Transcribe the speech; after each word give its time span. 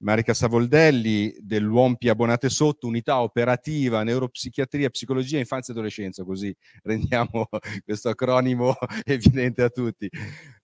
Marica 0.00 0.32
Savoldelli 0.32 1.34
dell'Uompi 1.40 2.08
Abbonate 2.08 2.48
Sotto, 2.48 2.86
unità 2.86 3.20
operativa, 3.20 4.02
neuropsichiatria, 4.02 4.88
psicologia, 4.88 5.38
infanzia 5.38 5.74
e 5.74 5.76
adolescenza, 5.76 6.24
così 6.24 6.54
rendiamo 6.82 7.48
questo 7.84 8.08
acronimo 8.08 8.74
evidente 9.04 9.62
a 9.62 9.68
tutti. 9.68 10.08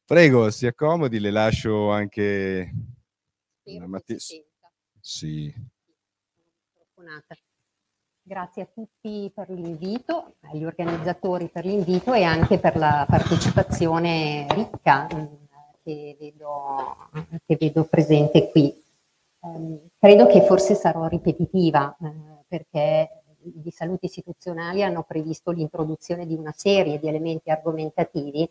Prego, 0.04 0.50
si 0.50 0.66
accomodi, 0.66 1.18
le 1.18 1.30
lascio 1.30 1.90
anche... 1.90 2.72
Matti... 3.86 4.16
Sì. 5.00 5.54
Grazie 8.22 8.62
a 8.62 8.66
tutti 8.66 9.30
per 9.34 9.50
l'invito, 9.50 10.36
agli 10.40 10.64
organizzatori 10.64 11.48
per 11.48 11.64
l'invito 11.64 12.12
e 12.12 12.24
anche 12.24 12.58
per 12.58 12.76
la 12.76 13.06
partecipazione 13.08 14.46
ricca 14.50 15.06
mm, 15.12 15.24
che 15.84 16.16
vedo, 16.18 16.96
che 17.46 17.56
vedo 17.56 17.84
presente 17.84 18.50
qui. 18.50 18.84
Um, 19.40 19.88
credo 19.98 20.26
che 20.26 20.42
forse 20.42 20.74
sarò 20.74 21.06
ripetitiva 21.06 21.94
uh, 21.98 22.44
perché 22.48 23.22
i 23.64 23.70
saluti 23.70 24.06
istituzionali 24.06 24.82
hanno 24.82 25.02
previsto 25.02 25.50
l'introduzione 25.50 26.26
di 26.26 26.34
una 26.34 26.52
serie 26.56 26.98
di 26.98 27.06
elementi 27.06 27.50
argomentativi 27.50 28.50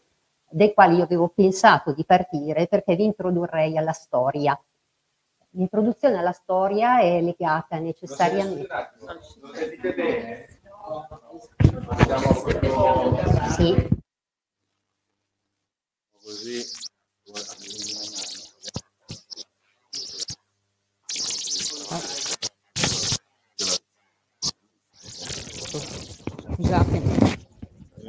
dai 0.49 0.73
quali 0.73 0.97
io 0.97 1.03
avevo 1.03 1.27
pensato 1.29 1.91
di 1.91 2.05
partire 2.05 2.67
perché 2.67 2.95
vi 2.95 3.03
introdurrei 3.03 3.77
alla 3.77 3.91
storia. 3.91 4.57
L'introduzione 5.51 6.17
alla 6.17 6.31
storia 6.31 6.99
è 6.99 7.21
legata 7.21 7.77
necessariamente... 7.79 8.67
Lo 9.39 9.53
sentite 9.53 9.93
bene? 9.93 10.59
Sì. 13.55 13.87
Così. 16.21 16.63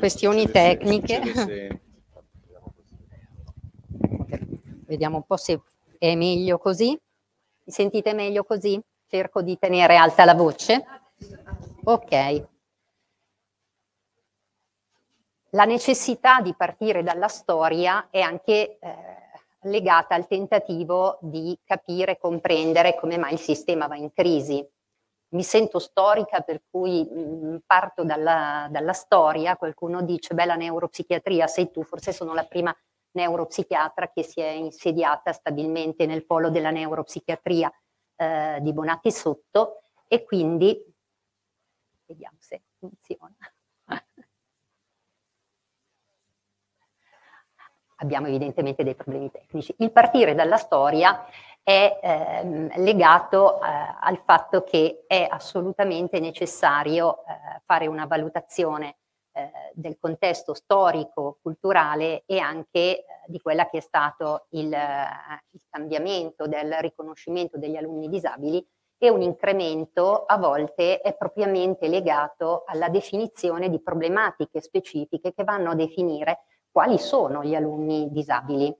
Questioni 0.07 0.49
tecniche. 0.49 1.81
Vediamo 4.87 5.17
un 5.17 5.25
po' 5.25 5.37
se 5.37 5.61
è 5.99 6.15
meglio 6.15 6.59
così. 6.59 6.91
Mi 6.91 7.73
sentite 7.73 8.15
meglio 8.15 8.45
così? 8.45 8.81
Cerco 9.09 9.43
di 9.43 9.59
tenere 9.59 9.97
alta 9.97 10.25
la 10.25 10.35
voce. 10.35 10.85
Ok. 11.83 12.47
La 15.51 15.65
necessità 15.65 16.41
di 16.41 16.55
partire 16.55 17.03
dalla 17.03 17.29
storia 17.29 18.07
è 18.09 18.21
anche 18.21 18.79
eh, 18.79 18.97
legata 19.63 20.15
al 20.15 20.29
tentativo 20.29 21.19
di 21.21 21.59
capire 21.65 22.13
e 22.13 22.19
comprendere 22.19 22.95
come 22.95 23.19
mai 23.19 23.33
il 23.33 23.41
sistema 23.41 23.89
va 23.89 23.97
in 23.97 24.13
crisi 24.13 24.65
mi 25.31 25.43
sento 25.43 25.79
storica 25.79 26.41
per 26.41 26.63
cui 26.71 27.03
mh, 27.05 27.21
mm, 27.21 27.57
parto 27.67 28.05
dalla, 28.05 28.69
dalla, 28.71 28.93
storia, 28.93 29.57
qualcuno 29.57 30.03
dice 30.03 30.35
beh 30.35 30.45
la 30.45 30.55
neuropsichiatria 30.55 31.47
sei 31.47 31.71
tu, 31.71 31.83
forse 31.83 32.13
sono 32.13 32.33
la 32.35 32.45
prima 32.45 32.75
neuropsichiatra 33.13 34.11
che 34.11 34.23
si 34.23 34.41
è 34.41 34.51
insediata 34.51 35.33
stabilmente 35.33 36.07
nel 36.07 36.25
polo 36.27 36.51
della 36.51 36.71
neuropsichiatria 36.71 37.73
eh, 38.17 38.59
di 38.61 38.73
Bonatti 38.73 39.11
Sotto 39.11 39.81
e 40.07 40.23
quindi 40.25 40.81
vediamo 42.07 42.37
se 42.39 42.63
funziona. 42.79 43.35
Abbiamo 47.99 48.27
evidentemente 48.27 48.85
dei 48.85 48.95
problemi 48.95 49.31
tecnici. 49.31 49.75
Il 49.79 49.91
partire 49.91 50.35
dalla 50.35 50.59
storia 50.59 51.27
è 51.67 51.99
ehm, 52.01 52.77
legato 52.77 53.61
eh, 53.61 53.67
al 54.01 54.23
fatto 54.25 54.63
che 54.63 55.03
è 55.09 55.27
assolutamente 55.29 56.21
necessario 56.21 57.25
eh, 57.25 57.61
fare 57.65 57.89
una 57.89 58.07
valutazione 58.07 58.99
eh, 59.33 59.51
del 59.75 59.99
contesto 59.99 60.55
storico, 60.55 61.41
culturale 61.43 62.23
e 62.25 62.39
anche 62.39 62.79
eh, 62.79 63.05
di 63.27 63.41
quella 63.41 63.69
che 63.69 63.79
è 63.79 63.81
stato 63.81 64.47
il, 64.51 64.69
il 64.69 65.61
cambiamento 65.69 66.47
del 66.47 66.73
riconoscimento 66.75 67.59
degli 67.59 67.75
alunni 67.75 68.09
disabili 68.09 68.65
e 68.97 69.11
un 69.11 69.23
incremento 69.23 70.25
a 70.25 70.39
volte 70.39 71.01
è 71.01 71.17
propriamente 71.17 71.89
legato 71.89 72.63
alla 72.65 72.89
definizione 72.89 73.69
di 73.71 73.83
problematiche 73.83 74.61
specifiche 74.61 75.35
che 75.35 75.43
vanno 75.43 75.73
a 75.73 75.75
definire 75.75 76.45
quali 76.71 76.99
sono 76.99 77.43
gli 77.43 77.57
alunni 77.57 78.09
disabili 78.13 78.73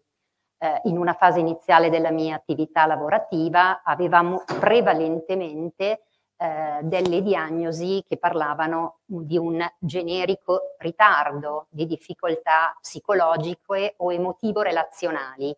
eh, 0.59 0.81
in 0.85 0.99
una 0.99 1.15
fase 1.15 1.41
iniziale 1.41 1.91
della 1.91 2.11
mia 2.11 2.37
attività 2.37 2.87
lavorativa 2.87 3.83
avevamo 3.83 4.45
prevalentemente 4.59 6.03
eh, 6.39 6.81
delle 6.83 7.23
diagnosi 7.23 8.05
che 8.07 8.19
parlavano 8.19 8.99
di 9.05 9.39
un 9.39 9.67
generico 9.79 10.75
ritardo, 10.79 11.67
di 11.71 11.87
difficoltà 11.87 12.77
psicologiche 12.81 13.95
o 13.99 14.13
emotivo-relazionali. 14.13 15.57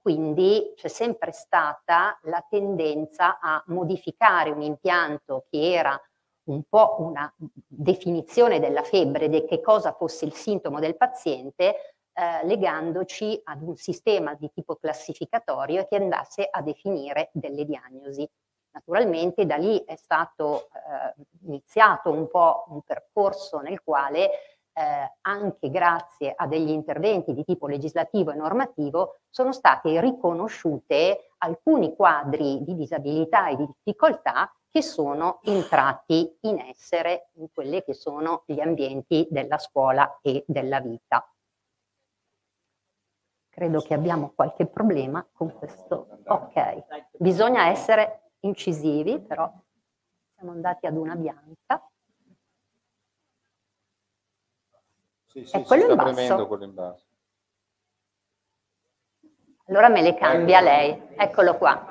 Quindi 0.00 0.72
c'è 0.76 0.88
sempre 0.88 1.32
stata 1.32 2.18
la 2.22 2.44
tendenza 2.48 3.38
a 3.40 3.62
modificare 3.66 4.50
un 4.50 4.62
impianto 4.62 5.44
che 5.50 5.72
era 5.72 6.00
un 6.44 6.62
po' 6.68 6.96
una 7.00 7.32
definizione 7.36 8.60
della 8.60 8.82
febbre, 8.82 9.28
di 9.28 9.44
che 9.44 9.60
cosa 9.60 9.92
fosse 9.92 10.24
il 10.24 10.32
sintomo 10.32 10.80
del 10.80 10.96
paziente, 10.96 11.96
eh, 12.12 12.46
legandoci 12.46 13.40
ad 13.44 13.62
un 13.62 13.76
sistema 13.76 14.34
di 14.34 14.50
tipo 14.52 14.76
classificatorio 14.76 15.86
che 15.86 15.96
andasse 15.96 16.46
a 16.50 16.62
definire 16.62 17.30
delle 17.32 17.64
diagnosi. 17.64 18.28
Naturalmente 18.72 19.46
da 19.46 19.56
lì 19.56 19.82
è 19.84 19.96
stato 19.96 20.68
eh, 20.68 21.14
iniziato 21.44 22.10
un 22.10 22.28
po' 22.28 22.66
un 22.68 22.82
percorso 22.82 23.58
nel 23.58 23.82
quale 23.82 24.30
eh, 24.72 25.16
anche 25.22 25.70
grazie 25.70 26.32
a 26.34 26.46
degli 26.46 26.70
interventi 26.70 27.34
di 27.34 27.44
tipo 27.44 27.66
legislativo 27.66 28.30
e 28.30 28.36
normativo 28.36 29.18
sono 29.28 29.52
state 29.52 30.00
riconosciute 30.00 31.32
alcuni 31.38 31.94
quadri 31.94 32.62
di 32.62 32.74
disabilità 32.74 33.48
e 33.48 33.56
di 33.56 33.66
difficoltà 33.66 34.52
che 34.70 34.82
sono 34.82 35.40
entrati 35.42 36.38
in 36.42 36.58
essere 36.60 37.30
in 37.34 37.48
quelli 37.52 37.82
che 37.82 37.92
sono 37.92 38.44
gli 38.46 38.60
ambienti 38.60 39.26
della 39.28 39.58
scuola 39.58 40.20
e 40.22 40.44
della 40.46 40.80
vita. 40.80 41.28
Credo 43.60 43.82
che 43.82 43.92
abbiamo 43.92 44.32
qualche 44.34 44.64
problema 44.64 45.22
con 45.30 45.52
questo. 45.52 46.22
Ok, 46.24 46.82
bisogna 47.18 47.66
essere 47.66 48.30
incisivi, 48.40 49.20
però 49.20 49.52
siamo 50.34 50.52
andati 50.52 50.86
ad 50.86 50.96
una 50.96 51.14
bianca. 51.14 51.86
Sì, 55.26 55.44
sì, 55.44 55.58
è 55.58 55.62
quello 55.62 55.90
in 55.90 55.94
basso. 55.94 56.46
quello 56.46 56.64
in 56.64 56.72
basso. 56.72 57.04
Allora 59.66 59.90
me 59.90 60.00
le 60.00 60.14
cambia 60.14 60.62
lei. 60.62 61.08
Eccolo 61.14 61.58
qua. 61.58 61.84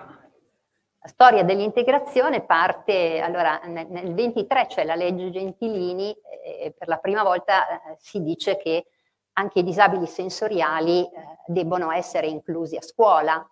La 1.02 1.08
storia 1.08 1.44
dell'integrazione 1.44 2.42
parte, 2.42 3.20
allora 3.20 3.62
nel 3.66 4.16
23 4.16 4.66
c'è 4.66 4.84
la 4.84 4.96
legge 4.96 5.30
Gentilini 5.30 6.18
e 6.44 6.74
per 6.76 6.88
la 6.88 6.98
prima 6.98 7.22
volta 7.22 7.92
eh, 7.92 7.96
si 8.00 8.24
dice 8.24 8.58
che 8.58 8.88
anche 9.34 9.60
i 9.60 9.64
disabili 9.64 10.06
sensoriali 10.06 11.04
eh, 11.06 11.29
debbono 11.50 11.92
essere 11.92 12.28
inclusi 12.28 12.76
a 12.76 12.82
scuola. 12.82 13.44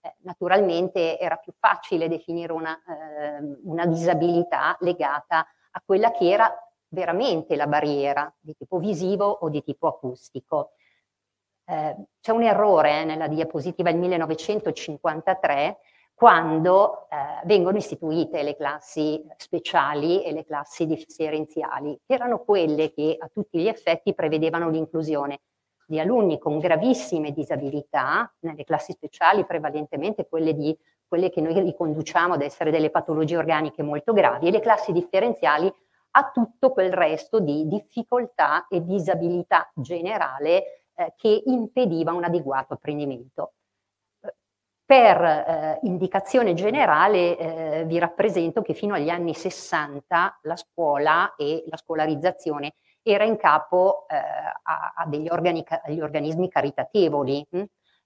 Eh, 0.00 0.14
naturalmente 0.22 1.18
era 1.18 1.36
più 1.36 1.52
facile 1.58 2.08
definire 2.08 2.52
una, 2.52 2.76
eh, 2.76 3.58
una 3.64 3.86
disabilità 3.86 4.76
legata 4.80 5.46
a 5.70 5.82
quella 5.84 6.10
che 6.10 6.30
era 6.30 6.52
veramente 6.88 7.56
la 7.56 7.66
barriera 7.66 8.32
di 8.38 8.54
tipo 8.56 8.78
visivo 8.78 9.26
o 9.26 9.48
di 9.48 9.62
tipo 9.62 9.86
acustico. 9.86 10.72
Eh, 11.64 11.96
c'è 12.20 12.32
un 12.32 12.42
errore 12.42 13.00
eh, 13.00 13.04
nella 13.04 13.28
diapositiva 13.28 13.90
del 13.90 14.00
1953 14.00 15.78
quando 16.12 17.08
eh, 17.08 17.16
vengono 17.44 17.76
istituite 17.76 18.42
le 18.42 18.54
classi 18.54 19.24
speciali 19.36 20.22
e 20.22 20.32
le 20.32 20.44
classi 20.44 20.86
differenziali, 20.86 21.98
che 22.06 22.14
erano 22.14 22.44
quelle 22.44 22.92
che 22.92 23.16
a 23.18 23.28
tutti 23.32 23.58
gli 23.58 23.66
effetti 23.66 24.14
prevedevano 24.14 24.70
l'inclusione 24.70 25.40
di 25.86 26.00
alunni 26.00 26.38
con 26.38 26.58
gravissime 26.58 27.32
disabilità, 27.32 28.32
nelle 28.40 28.64
classi 28.64 28.92
speciali 28.92 29.44
prevalentemente 29.44 30.26
quelle, 30.26 30.54
di, 30.54 30.76
quelle 31.06 31.30
che 31.30 31.40
noi 31.40 31.58
riconduciamo 31.60 32.34
ad 32.34 32.42
essere 32.42 32.70
delle 32.70 32.90
patologie 32.90 33.36
organiche 33.36 33.82
molto 33.82 34.12
gravi, 34.12 34.48
e 34.48 34.50
le 34.50 34.60
classi 34.60 34.92
differenziali 34.92 35.72
a 36.16 36.30
tutto 36.32 36.70
quel 36.70 36.92
resto 36.92 37.40
di 37.40 37.66
difficoltà 37.66 38.66
e 38.68 38.84
disabilità 38.84 39.70
generale 39.74 40.84
eh, 40.94 41.12
che 41.16 41.42
impediva 41.46 42.12
un 42.12 42.24
adeguato 42.24 42.74
apprendimento. 42.74 43.54
Per 44.86 45.22
eh, 45.22 45.78
indicazione 45.84 46.52
generale 46.52 47.38
eh, 47.38 47.84
vi 47.86 47.98
rappresento 47.98 48.60
che 48.60 48.74
fino 48.74 48.94
agli 48.94 49.08
anni 49.08 49.34
60 49.34 50.40
la 50.42 50.56
scuola 50.56 51.34
e 51.36 51.64
la 51.68 51.78
scolarizzazione 51.78 52.74
era 53.12 53.24
in 53.24 53.36
capo 53.36 54.06
eh, 54.08 54.16
a, 54.16 54.94
a, 54.96 55.06
degli 55.06 55.28
organi, 55.28 55.64
agli 55.84 56.00
organismi 56.00 56.48
caritatevoli. 56.48 57.46
Hm? 57.50 57.62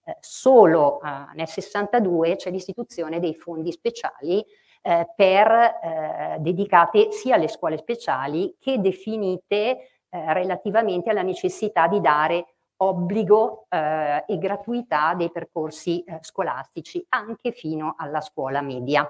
eh, 0.09 0.17
solo 0.21 1.01
eh, 1.03 1.35
nel 1.35 1.49
62 1.49 2.37
c'è 2.37 2.51
l'istituzione 2.51 3.21
dei 3.21 3.35
fondi 3.35 3.71
speciali 3.73 4.45
eh, 4.81 5.09
per, 5.15 5.51
eh, 5.51 6.37
dedicate 6.41 7.13
sia 7.13 7.35
alle 7.35 7.49
scuole 7.49 7.77
speciali 7.77 8.57
che 8.59 8.81
definite 8.81 9.93
relativamente 10.11 11.11
alla 11.11 11.21
necessità 11.21 11.87
di 11.87 12.01
dare 12.01 12.55
obbligo 12.79 13.67
eh, 13.69 14.25
e 14.27 14.39
gratuità 14.39 15.13
dei 15.13 15.31
percorsi 15.31 16.03
eh, 16.03 16.21
scolastici 16.23 17.05
anche 17.11 17.53
fino 17.53 17.95
alla 17.99 18.23
scuola 18.23 18.63
media. 18.63 19.07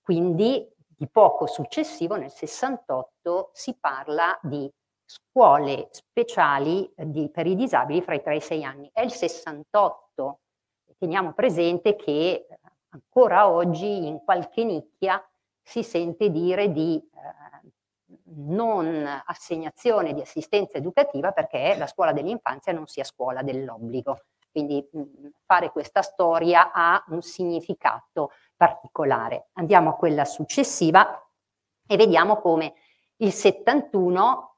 Quindi 0.00 0.66
di 0.86 1.08
poco 1.10 1.46
successivo, 1.46 2.16
nel 2.16 2.30
68, 2.30 3.50
si 3.52 3.76
parla 3.78 4.38
di 4.40 4.72
scuole 5.12 5.88
speciali 5.90 6.90
eh, 6.94 7.10
di, 7.10 7.28
per 7.28 7.46
i 7.46 7.54
disabili 7.54 8.00
fra 8.00 8.14
i 8.14 8.22
3 8.22 8.32
e 8.32 8.36
i 8.36 8.40
6 8.40 8.64
anni. 8.64 8.90
È 8.92 9.02
il 9.02 9.12
68. 9.12 10.40
Teniamo 10.98 11.32
presente 11.32 11.96
che 11.96 12.46
eh, 12.48 12.58
ancora 12.90 13.48
oggi 13.48 14.06
in 14.06 14.22
qualche 14.24 14.64
nicchia 14.64 15.22
si 15.60 15.82
sente 15.82 16.30
dire 16.30 16.72
di 16.72 16.96
eh, 16.96 17.70
non 18.36 19.06
assegnazione 19.26 20.14
di 20.14 20.22
assistenza 20.22 20.78
educativa 20.78 21.32
perché 21.32 21.76
la 21.76 21.86
scuola 21.86 22.12
dell'infanzia 22.12 22.72
non 22.72 22.86
sia 22.86 23.04
scuola 23.04 23.42
dell'obbligo. 23.42 24.24
Quindi 24.50 24.86
mh, 24.90 25.02
fare 25.44 25.70
questa 25.70 26.00
storia 26.00 26.72
ha 26.72 27.04
un 27.08 27.20
significato 27.20 28.32
particolare. 28.56 29.48
Andiamo 29.54 29.90
a 29.90 29.96
quella 29.96 30.24
successiva 30.24 31.22
e 31.86 31.96
vediamo 31.96 32.36
come 32.36 32.74
il 33.16 33.32
71 33.32 34.48
eh, 34.48 34.51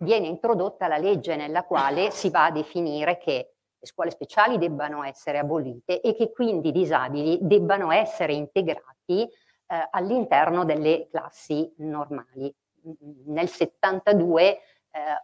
viene 0.00 0.26
introdotta 0.26 0.88
la 0.88 0.96
legge 0.96 1.36
nella 1.36 1.64
quale 1.64 2.10
si 2.10 2.30
va 2.30 2.46
a 2.46 2.50
definire 2.50 3.18
che 3.18 3.52
le 3.78 3.86
scuole 3.86 4.10
speciali 4.10 4.58
debbano 4.58 5.04
essere 5.04 5.38
abolite 5.38 6.00
e 6.00 6.14
che 6.14 6.32
quindi 6.32 6.68
i 6.68 6.72
disabili 6.72 7.38
debbano 7.40 7.92
essere 7.92 8.32
integrati 8.32 9.22
eh, 9.22 9.88
all'interno 9.90 10.64
delle 10.64 11.08
classi 11.10 11.72
normali. 11.78 12.52
Nel 13.26 13.48
72 13.48 14.42
eh, 14.46 14.60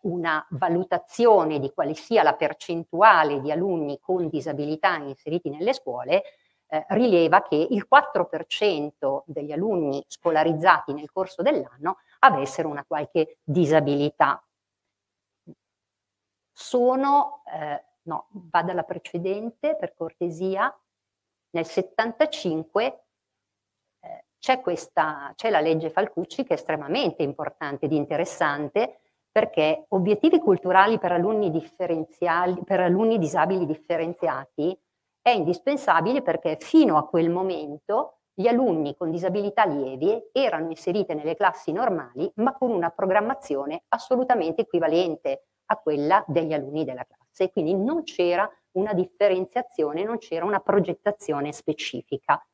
una 0.03 0.45
valutazione 0.51 1.59
di 1.59 1.73
quale 1.73 1.95
sia 1.95 2.23
la 2.23 2.35
percentuale 2.35 3.41
di 3.41 3.51
alunni 3.51 3.99
con 4.01 4.29
disabilità 4.29 4.97
inseriti 4.97 5.49
nelle 5.49 5.73
scuole 5.73 6.23
eh, 6.67 6.85
rileva 6.89 7.43
che 7.43 7.67
il 7.71 7.87
4% 7.91 9.23
degli 9.27 9.53
alunni 9.53 10.05
scolarizzati 10.07 10.93
nel 10.93 11.11
corso 11.13 11.43
dell'anno 11.43 11.99
avessero 12.21 12.69
una 12.69 12.85
qualche 12.87 13.39
disabilità. 13.45 14.43
Sono 16.63 17.43
eh, 17.53 17.85
no, 18.03 18.29
vada 18.31 18.71
alla 18.71 18.85
precedente 18.85 19.77
per 19.77 19.95
cortesia, 19.95 20.73
nel 21.51 21.67
75 21.67 23.05
eh, 23.99 24.25
c'è, 24.39 24.61
questa, 24.61 25.33
c'è 25.35 25.51
la 25.51 25.59
legge 25.59 25.91
Falcucci 25.91 26.45
che 26.45 26.51
è 26.51 26.57
estremamente 26.57 27.25
importante 27.25 27.87
ed 27.87 27.93
interessante 27.93 29.01
perché 29.33 29.87
obiettivi 29.89 30.39
culturali 30.39 31.01
per 31.01 31.11
alunni, 31.11 31.51
per 32.65 32.81
alunni 32.81 33.19
disabili 33.19 33.67
differenziati 33.67 34.79
è 35.21 35.31
indispensabile 35.31 36.23
perché 36.23 36.59
fino 36.61 36.97
a 36.97 37.09
quel 37.09 37.29
momento 37.29 38.19
gli 38.33 38.47
alunni 38.47 38.95
con 38.97 39.11
disabilità 39.11 39.65
lievi 39.65 40.31
erano 40.31 40.69
inseriti 40.69 41.13
nelle 41.13 41.35
classi 41.35 41.73
normali 41.73 42.31
ma 42.37 42.55
con 42.55 42.71
una 42.71 42.91
programmazione 42.91 43.83
assolutamente 43.89 44.63
equivalente 44.63 45.49
a 45.73 45.77
quella 45.77 46.25
degli 46.27 46.53
alunni 46.53 46.85
della 46.85 47.05
classe. 47.05 47.51
Quindi 47.51 47.75
non 47.75 48.03
c'era 48.05 48.51
una 48.73 48.95
differenziazione, 48.95 50.05
non 50.05 50.19
c'era 50.19 50.45
una 50.45 50.61
progettazione 50.61 51.53
specifica. 51.53 52.45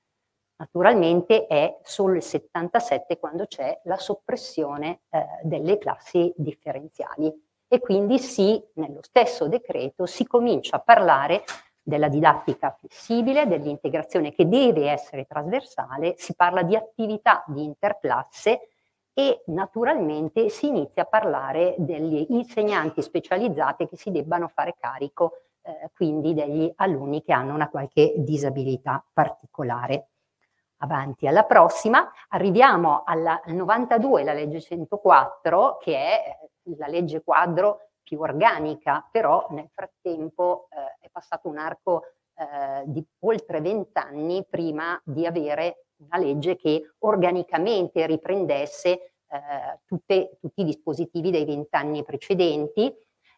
Naturalmente 0.57 1.47
è 1.47 1.79
solo 1.83 2.15
il 2.15 2.23
77 2.23 3.19
quando 3.19 3.47
c'è 3.47 3.81
la 3.85 3.97
soppressione 3.97 5.03
eh, 5.11 5.25
delle 5.43 5.79
classi 5.79 6.33
differenziali 6.37 7.33
e 7.69 7.79
quindi 7.81 8.19
sì, 8.19 8.61
nello 8.75 9.03
stesso 9.03 9.47
decreto 9.47 10.07
si 10.07 10.27
comincia 10.27 10.77
a 10.77 10.81
parlare 10.81 11.45
della 11.81 12.09
didattica 12.09 12.77
flessibile, 12.79 13.47
dell'integrazione 13.47 14.33
che 14.33 14.49
deve 14.49 14.91
essere 14.91 15.27
trasversale, 15.27 16.15
si 16.17 16.35
parla 16.35 16.63
di 16.63 16.75
attività 16.75 17.45
di 17.47 17.63
interclasse 17.63 18.69
e 19.19 19.43
naturalmente 19.47 20.49
si 20.49 20.69
inizia 20.69 21.03
a 21.03 21.07
parlare 21.07 21.75
degli 21.79 22.25
insegnanti 22.29 23.03
specializzati 23.03 23.89
che 23.89 23.97
si 23.97 24.13
debbano 24.13 24.47
fare 24.47 24.77
carico 24.79 25.41
eh, 25.63 25.91
quindi 25.93 26.35
degli 26.35 26.73
alunni 26.77 27.25
che 27.25 27.33
hanno 27.33 27.53
una 27.53 27.69
qualche 27.69 28.15
disabilità 28.19 29.05
particolare. 29.13 30.11
Avanti 30.77 31.27
alla 31.27 31.43
prossima, 31.43 32.09
arriviamo 32.29 33.03
alla, 33.05 33.43
al 33.45 33.55
92, 33.55 34.23
la 34.23 34.35
legge 34.35 34.61
104, 34.61 35.79
che 35.81 35.97
è 35.97 36.39
eh, 36.63 36.77
la 36.77 36.87
legge 36.87 37.25
quadro 37.25 37.89
più 38.05 38.21
organica, 38.21 39.05
però 39.11 39.49
nel 39.51 39.69
frattempo 39.75 40.69
eh, 40.71 41.07
è 41.07 41.09
passato 41.11 41.49
un 41.49 41.59
arco 41.59 42.05
eh, 42.35 42.85
di 42.85 43.05
oltre 43.25 43.61
vent'anni 43.61 44.47
prima 44.49 45.01
di 45.05 45.27
avere 45.27 45.87
una 45.99 46.19
legge 46.19 46.57
che 46.57 46.93
organicamente 46.99 48.07
riprendesse 48.07 48.91
eh, 48.91 49.81
tutte, 49.85 50.39
tutti 50.41 50.63
i 50.63 50.65
dispositivi 50.65 51.31
dei 51.31 51.45
vent'anni 51.45 52.05
precedenti 52.05 52.95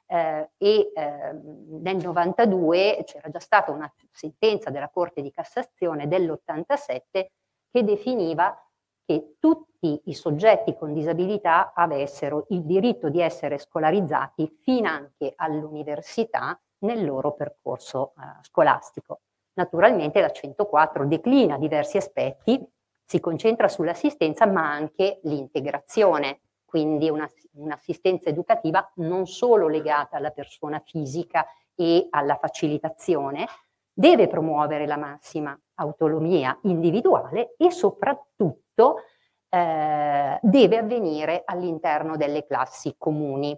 eh, 0.06 0.50
e 0.56 0.92
eh, 0.94 1.32
nel 1.32 1.96
92 1.96 3.02
c'era 3.04 3.28
già 3.28 3.38
stata 3.38 3.70
una 3.70 3.92
sentenza 4.10 4.70
della 4.70 4.88
Corte 4.88 5.22
di 5.22 5.30
Cassazione 5.30 6.08
dell'87 6.08 7.26
che 7.70 7.84
definiva 7.84 8.56
che 9.04 9.36
tutti 9.38 10.00
i 10.04 10.14
soggetti 10.14 10.76
con 10.76 10.92
disabilità 10.92 11.72
avessero 11.74 12.46
il 12.50 12.62
diritto 12.64 13.08
di 13.08 13.20
essere 13.20 13.58
scolarizzati 13.58 14.58
fin 14.62 14.86
anche 14.86 15.32
all'università 15.34 16.60
nel 16.80 17.04
loro 17.04 17.34
percorso 17.34 18.12
eh, 18.16 18.42
scolastico. 18.42 19.20
Naturalmente 19.60 20.22
la 20.22 20.30
104 20.30 21.04
declina 21.04 21.58
diversi 21.58 21.98
aspetti, 21.98 22.66
si 23.04 23.20
concentra 23.20 23.68
sull'assistenza 23.68 24.46
ma 24.46 24.72
anche 24.72 25.20
l'integrazione, 25.24 26.40
quindi 26.64 27.10
un'assistenza 27.10 28.30
educativa 28.30 28.90
non 28.96 29.26
solo 29.26 29.68
legata 29.68 30.16
alla 30.16 30.30
persona 30.30 30.80
fisica 30.82 31.44
e 31.74 32.06
alla 32.08 32.36
facilitazione, 32.36 33.46
deve 33.92 34.28
promuovere 34.28 34.86
la 34.86 34.96
massima 34.96 35.54
autonomia 35.74 36.58
individuale 36.62 37.54
e 37.58 37.70
soprattutto 37.70 39.02
eh, 39.50 40.38
deve 40.40 40.78
avvenire 40.78 41.42
all'interno 41.44 42.16
delle 42.16 42.46
classi 42.46 42.94
comuni 42.96 43.54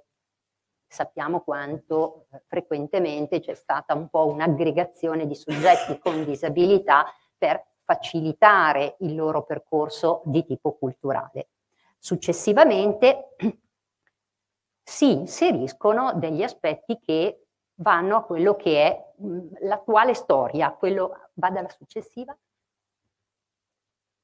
sappiamo 0.93 1.41
quanto 1.41 2.27
eh, 2.31 2.43
frequentemente 2.47 3.41
c'è 3.41 3.55
stata 3.55 3.95
un 3.95 4.09
po' 4.09 4.27
un'aggregazione 4.27 5.27
di 5.27 5.35
soggetti 5.35 5.99
con 5.99 6.25
disabilità 6.25 7.07
per 7.37 7.65
facilitare 7.83 8.97
il 9.01 9.15
loro 9.15 9.45
percorso 9.45 10.23
di 10.25 10.45
tipo 10.45 10.77
culturale. 10.77 11.49
Successivamente 11.99 13.35
si 14.83 15.13
inseriscono 15.13 16.13
degli 16.15 16.43
aspetti 16.43 16.99
che 17.01 17.47
vanno 17.77 18.17
a 18.17 18.25
quello 18.25 18.55
che 18.55 18.83
è 18.83 19.13
l'attuale 19.63 20.15
storia, 20.15 20.73
quello 20.73 21.31
va 21.35 21.51
dalla 21.51 21.71
successiva, 21.71 22.37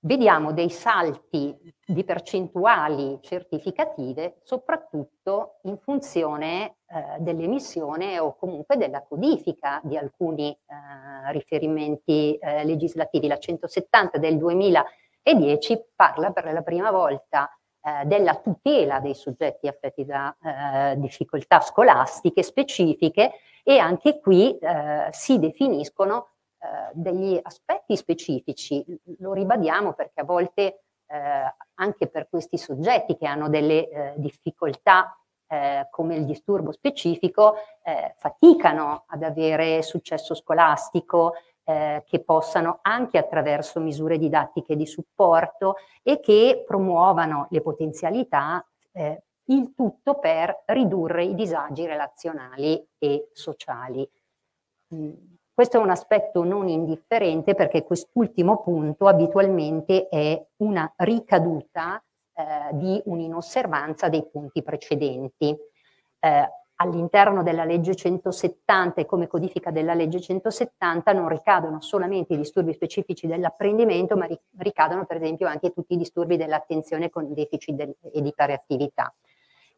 vediamo 0.08 0.52
dei 0.52 0.70
salti 0.70 1.54
di 1.86 2.02
percentuali 2.02 3.18
certificative 3.20 4.38
soprattutto 4.42 5.58
in 5.64 5.76
funzione 5.76 6.76
eh, 6.86 7.18
dell'emissione 7.18 8.18
o 8.18 8.34
comunque 8.34 8.78
della 8.78 9.02
codifica 9.02 9.80
di 9.84 9.98
alcuni 9.98 10.50
eh, 10.50 11.32
riferimenti 11.32 12.36
eh, 12.36 12.64
legislativi. 12.64 13.26
La 13.26 13.36
170 13.36 14.16
del 14.16 14.38
2010 14.38 15.84
parla 15.94 16.30
per 16.30 16.50
la 16.54 16.62
prima 16.62 16.90
volta 16.90 17.50
eh, 17.82 18.06
della 18.06 18.36
tutela 18.36 19.00
dei 19.00 19.14
soggetti 19.14 19.68
affetti 19.68 20.06
da 20.06 20.34
eh, 20.42 20.98
difficoltà 20.98 21.60
scolastiche 21.60 22.42
specifiche 22.42 23.32
e 23.62 23.76
anche 23.76 24.20
qui 24.20 24.56
eh, 24.56 25.08
si 25.10 25.38
definiscono 25.38 26.28
eh, 26.60 26.90
degli 26.92 27.38
aspetti 27.40 27.96
specifici, 27.96 28.84
lo 29.20 29.32
ribadiamo 29.32 29.92
perché 29.92 30.22
a 30.22 30.24
volte 30.24 30.80
eh, 31.06 31.54
anche 31.74 32.08
per 32.08 32.28
questi 32.28 32.58
soggetti 32.58 33.16
che 33.16 33.28
hanno 33.28 33.48
delle 33.48 33.88
eh, 33.88 34.14
difficoltà 34.16 35.16
eh, 35.46 35.86
come 35.90 36.16
il 36.16 36.24
disturbo 36.24 36.72
specifico 36.72 37.54
eh, 37.84 38.14
faticano 38.16 39.04
ad 39.06 39.22
avere 39.22 39.82
successo 39.82 40.34
scolastico, 40.34 41.34
eh, 41.62 42.02
che 42.04 42.24
possano 42.24 42.80
anche 42.82 43.18
attraverso 43.18 43.78
misure 43.78 44.18
didattiche 44.18 44.74
di 44.74 44.86
supporto 44.86 45.76
e 46.02 46.18
che 46.18 46.64
promuovano 46.66 47.46
le 47.50 47.60
potenzialità, 47.60 48.64
il 49.44 49.74
tutto 49.76 50.18
per 50.18 50.64
ridurre 50.66 51.22
i 51.22 51.36
disagi 51.36 51.86
relazionali 51.86 52.84
e 52.98 53.28
sociali. 53.32 54.10
Mm 54.92 55.38
Questo 55.58 55.78
è 55.78 55.80
un 55.80 55.90
aspetto 55.90 56.44
non 56.44 56.68
indifferente 56.68 57.56
perché 57.56 57.82
quest'ultimo 57.82 58.62
punto 58.62 59.08
abitualmente 59.08 60.06
è 60.08 60.40
una 60.58 60.88
ricaduta 60.98 62.00
eh, 62.32 62.76
di 62.76 63.02
un'inosservanza 63.06 64.08
dei 64.08 64.24
punti 64.30 64.62
precedenti. 64.62 65.56
Eh, 66.20 66.48
all'interno 66.76 67.42
della 67.42 67.64
legge 67.64 67.96
170 67.96 69.00
e 69.00 69.04
come 69.06 69.26
codifica 69.26 69.72
della 69.72 69.94
legge 69.94 70.20
170 70.20 71.12
non 71.12 71.28
ricadono 71.28 71.80
solamente 71.80 72.34
i 72.34 72.36
disturbi 72.36 72.72
specifici 72.72 73.26
dell'apprendimento, 73.26 74.16
ma 74.16 74.28
ricadono 74.58 75.06
per 75.06 75.16
esempio 75.16 75.48
anche 75.48 75.72
tutti 75.72 75.94
i 75.94 75.96
disturbi 75.96 76.36
dell'attenzione 76.36 77.10
con 77.10 77.34
deficit 77.34 77.80
e 78.12 78.22
di 78.22 78.28
iperattività 78.28 79.12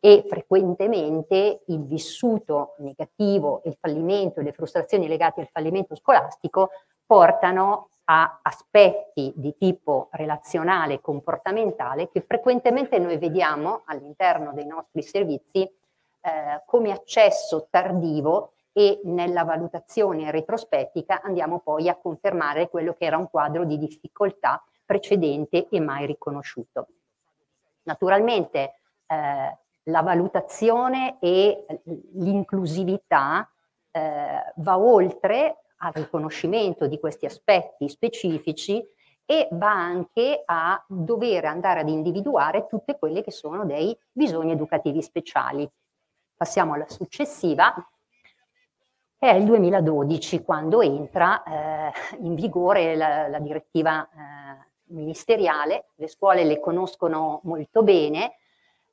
e 0.00 0.24
frequentemente 0.26 1.62
il 1.66 1.84
vissuto 1.84 2.74
negativo, 2.78 3.60
il 3.66 3.76
fallimento 3.78 4.40
e 4.40 4.42
le 4.42 4.52
frustrazioni 4.52 5.06
legate 5.06 5.42
al 5.42 5.48
fallimento 5.52 5.94
scolastico 5.94 6.70
portano 7.04 7.90
a 8.04 8.40
aspetti 8.42 9.32
di 9.36 9.54
tipo 9.56 10.08
relazionale 10.12 10.94
e 10.94 11.00
comportamentale 11.00 12.08
che 12.08 12.24
frequentemente 12.26 12.98
noi 12.98 13.18
vediamo 13.18 13.82
all'interno 13.84 14.52
dei 14.52 14.66
nostri 14.66 15.02
servizi 15.02 15.60
eh, 15.62 16.62
come 16.64 16.92
accesso 16.92 17.68
tardivo 17.70 18.52
e 18.72 19.00
nella 19.04 19.44
valutazione 19.44 20.30
retrospettica 20.30 21.20
andiamo 21.22 21.60
poi 21.60 21.88
a 21.88 21.96
confermare 21.96 22.68
quello 22.68 22.94
che 22.94 23.04
era 23.04 23.16
un 23.16 23.28
quadro 23.28 23.64
di 23.64 23.78
difficoltà 23.78 24.64
precedente 24.84 25.68
e 25.68 25.80
mai 25.80 26.06
riconosciuto. 26.06 26.88
Naturalmente 27.82 28.74
eh, 29.06 29.58
la 29.90 30.02
valutazione 30.02 31.18
e 31.20 31.66
l'inclusività 32.14 33.48
eh, 33.90 34.52
va 34.56 34.78
oltre 34.78 35.64
al 35.78 35.92
riconoscimento 35.92 36.86
di 36.86 36.98
questi 36.98 37.26
aspetti 37.26 37.88
specifici 37.88 38.82
e 39.24 39.48
va 39.52 39.70
anche 39.70 40.42
a 40.44 40.82
dover 40.88 41.44
andare 41.44 41.80
ad 41.80 41.88
individuare 41.88 42.66
tutte 42.66 42.98
quelle 42.98 43.22
che 43.22 43.30
sono 43.30 43.64
dei 43.64 43.96
bisogni 44.10 44.52
educativi 44.52 45.02
speciali. 45.02 45.68
Passiamo 46.34 46.74
alla 46.74 46.88
successiva, 46.88 47.74
è 49.16 49.28
il 49.28 49.44
2012 49.44 50.42
quando 50.42 50.80
entra 50.80 51.42
eh, 51.42 51.92
in 52.20 52.34
vigore 52.34 52.96
la, 52.96 53.28
la 53.28 53.38
direttiva 53.38 54.02
eh, 54.02 54.68
ministeriale, 54.86 55.90
le 55.96 56.08
scuole 56.08 56.44
le 56.44 56.58
conoscono 56.58 57.40
molto 57.44 57.82
bene, 57.82 58.38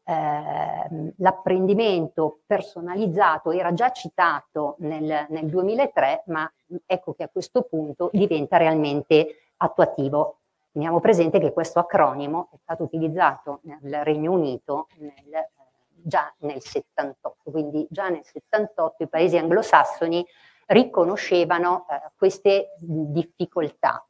eh, 0.10 1.14
l'apprendimento 1.18 2.40
personalizzato 2.46 3.52
era 3.52 3.74
già 3.74 3.92
citato 3.92 4.76
nel, 4.80 5.26
nel 5.28 5.46
2003, 5.48 6.24
ma 6.28 6.50
ecco 6.86 7.14
che 7.14 7.24
a 7.24 7.30
questo 7.30 7.64
punto 7.64 8.10
diventa 8.14 8.56
realmente 8.56 9.50
attuativo. 9.58 10.40
Teniamo 10.72 11.02
presente 11.02 11.40
che 11.40 11.52
questo 11.52 11.80
acronimo 11.80 12.48
è 12.54 12.58
stato 12.62 12.84
utilizzato 12.84 13.60
nel 13.64 14.04
Regno 14.06 14.32
Unito 14.32 14.88
nel, 15.00 15.50
già 15.90 16.34
nel 16.40 16.62
78, 16.62 17.52
quindi 17.52 17.86
già 17.90 18.08
nel 18.08 18.24
78 18.24 19.04
i 19.04 19.08
paesi 19.10 19.38
anglosassoni 19.38 20.26
riconoscevano 20.68 21.86
eh, 21.90 22.12
queste 22.16 22.76
difficoltà. 22.80 24.08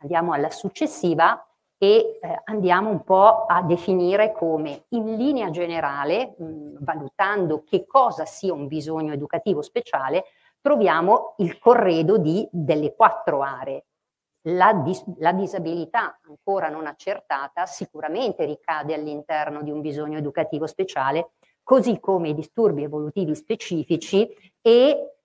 Andiamo 0.00 0.34
alla 0.34 0.50
successiva, 0.50 1.42
e 1.82 2.18
eh, 2.20 2.42
andiamo 2.44 2.90
un 2.90 3.02
po' 3.04 3.46
a 3.46 3.62
definire 3.62 4.32
come 4.32 4.84
in 4.90 5.16
linea 5.16 5.48
generale, 5.48 6.34
mh, 6.36 6.84
valutando 6.84 7.64
che 7.64 7.86
cosa 7.86 8.26
sia 8.26 8.52
un 8.52 8.66
bisogno 8.66 9.14
educativo 9.14 9.62
speciale, 9.62 10.24
troviamo 10.60 11.36
il 11.38 11.58
corredo 11.58 12.18
di, 12.18 12.46
delle 12.52 12.94
quattro 12.94 13.40
aree. 13.40 13.86
La, 14.42 14.74
dis 14.74 15.02
la 15.16 15.32
disabilità 15.32 16.18
ancora 16.28 16.68
non 16.68 16.86
accertata 16.86 17.64
sicuramente 17.64 18.44
ricade 18.44 18.92
all'interno 18.92 19.62
di 19.62 19.70
un 19.70 19.80
bisogno 19.80 20.18
educativo 20.18 20.66
speciale, 20.66 21.30
così 21.62 21.98
come 21.98 22.28
i 22.28 22.34
disturbi 22.34 22.82
evolutivi 22.82 23.34
specifici 23.34 24.28
e 24.60 25.19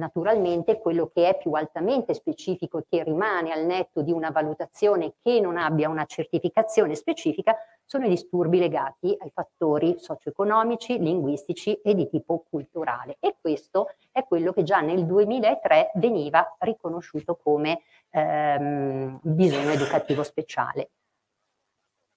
Naturalmente 0.00 0.78
quello 0.78 1.10
che 1.12 1.28
è 1.28 1.36
più 1.36 1.52
altamente 1.52 2.14
specifico 2.14 2.78
e 2.78 2.86
che 2.88 3.04
rimane 3.04 3.52
al 3.52 3.66
netto 3.66 4.00
di 4.00 4.12
una 4.12 4.30
valutazione 4.30 5.16
che 5.22 5.40
non 5.40 5.58
abbia 5.58 5.90
una 5.90 6.06
certificazione 6.06 6.94
specifica 6.94 7.54
sono 7.84 8.06
i 8.06 8.08
disturbi 8.08 8.58
legati 8.58 9.14
ai 9.18 9.30
fattori 9.30 9.96
socio-economici, 9.98 10.98
linguistici 10.98 11.74
e 11.82 11.94
di 11.94 12.08
tipo 12.08 12.46
culturale. 12.48 13.18
E 13.20 13.36
questo 13.38 13.90
è 14.10 14.24
quello 14.24 14.54
che 14.54 14.62
già 14.62 14.80
nel 14.80 15.04
2003 15.04 15.90
veniva 15.96 16.56
riconosciuto 16.60 17.36
come 17.36 17.82
ehm, 18.08 19.20
bisogno 19.22 19.70
educativo 19.70 20.22
speciale. 20.22 20.92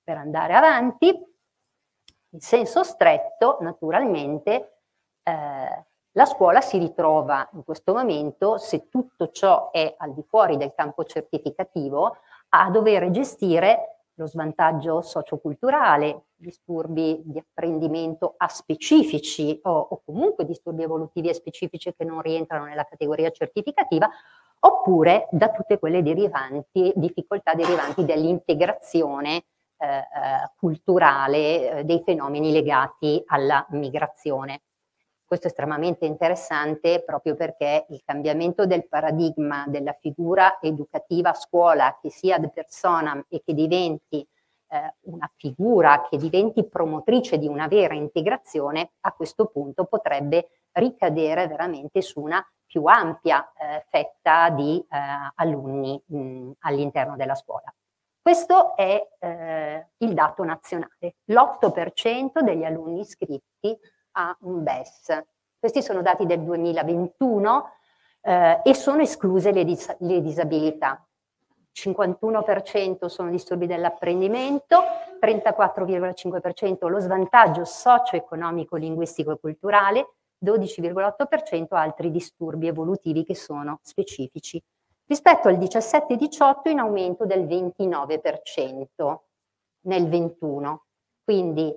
Per 0.02 0.16
andare 0.16 0.54
avanti, 0.54 1.08
in 1.08 2.40
senso 2.40 2.84
stretto, 2.84 3.58
naturalmente, 3.60 4.78
eh, 5.24 5.86
la 6.14 6.26
scuola 6.26 6.62
si 6.62 6.78
ritrova 6.78 7.50
in 7.54 7.64
questo 7.64 7.94
momento, 7.94 8.58
se 8.58 8.88
tutto 8.90 9.32
ciò 9.32 9.72
è 9.72 9.96
al 9.98 10.14
di 10.14 10.24
fuori 10.28 10.58
del 10.58 10.74
campo 10.76 11.04
certificativo, 11.04 12.18
a 12.50 12.70
dover 12.70 13.10
gestire 13.10 13.94
lo 14.16 14.28
svantaggio 14.28 15.02
socioculturale, 15.02 16.26
disturbi 16.36 17.22
di 17.26 17.40
apprendimento 17.40 18.36
aspecifici 18.38 19.60
o, 19.64 19.72
o 19.72 20.02
comunque 20.06 20.46
disturbi 20.46 20.84
evolutivi 20.84 21.30
aspecifici 21.30 21.94
che 21.96 22.04
non 22.04 22.22
rientrano 22.22 22.66
nella 22.66 22.86
categoria 22.86 23.32
certificativa, 23.32 24.08
oppure 24.60 25.28
da 25.32 25.50
tutte 25.50 25.80
quelle 25.80 26.04
derivanti, 26.04 26.94
difficoltà 26.96 27.56
derivanti 27.56 28.06
dall'integrazione 28.06 29.46
eh, 29.78 29.98
eh 29.98 30.52
culturale 30.58 31.80
eh, 31.80 31.84
dei 31.84 32.04
fenomeni 32.06 32.52
legati 32.52 33.22
alla 33.26 33.66
migrazione. 33.72 34.62
Questo 35.34 35.50
è 35.50 35.52
estremamente 35.58 36.06
interessante 36.06 37.02
proprio 37.04 37.34
perché 37.34 37.88
il 37.90 38.04
cambiamento 38.06 38.68
del 38.68 38.88
paradigma 38.88 39.66
della 39.68 39.98
figura 40.00 40.60
educativa 40.62 41.32
a 41.32 41.34
scuola 41.34 41.98
che 42.00 42.12
sia 42.12 42.36
ad 42.36 42.52
personam 42.54 43.26
e 43.30 43.42
che 43.44 43.56
diventi 43.56 44.24
eh, 44.68 44.94
una 45.06 45.28
figura 45.36 46.06
che 46.08 46.18
diventi 46.18 46.64
promotrice 46.68 47.40
di 47.40 47.48
una 47.48 47.68
vera 47.68 47.96
integrazione, 47.96 48.92
a 49.00 49.12
questo 49.14 49.48
punto 49.48 49.86
potrebbe 49.86 50.50
ricadere 50.74 51.48
veramente 51.48 52.04
su 52.04 52.22
una 52.22 52.48
più 52.64 52.86
ampia 52.86 53.52
eh, 53.54 53.86
fetta 53.90 54.52
di 54.52 54.78
eh, 54.88 54.98
alunni 55.34 56.00
all'interno 56.60 57.16
della 57.16 57.34
scuola. 57.34 57.74
Questo 58.22 58.76
è 58.76 59.04
eh, 59.18 59.88
il 59.98 60.14
dato 60.14 60.44
nazionale. 60.44 61.16
L'8% 61.26 62.40
degli 62.42 62.66
alunni 62.66 63.00
iscritti 63.00 63.76
a 64.14 64.36
un 64.42 64.64
BES. 64.64 65.24
Questi 65.60 65.82
sono 65.82 66.02
dati 66.02 66.26
del 66.26 66.42
2021 66.42 67.70
eh, 68.22 68.62
e 68.64 68.74
sono 68.74 69.02
escluse 69.02 69.52
le, 69.52 69.64
dis 69.64 69.96
le 70.00 70.22
disabilità. 70.22 71.06
51% 71.74 73.06
sono 73.06 73.30
disturbi 73.30 73.66
dell'apprendimento, 73.66 74.84
34,5% 75.20 76.88
lo 76.88 77.00
svantaggio 77.00 77.66
socio-economico, 77.66 78.76
linguistico 78.76 79.32
e 79.32 79.40
culturale, 79.40 80.14
12,8% 80.44 81.68
altri 81.70 82.12
disturbi 82.12 82.68
evolutivi 82.68 83.24
che 83.24 83.36
sono 83.36 83.80
specifici. 83.82 84.62
Rispetto 85.06 85.48
al 85.48 85.58
17-18 85.58 86.70
in 86.70 86.80
aumento 86.80 87.26
del 87.26 87.46
29% 87.46 89.18
nel 89.82 90.08
21. 90.08 90.86
Quindi 91.24 91.76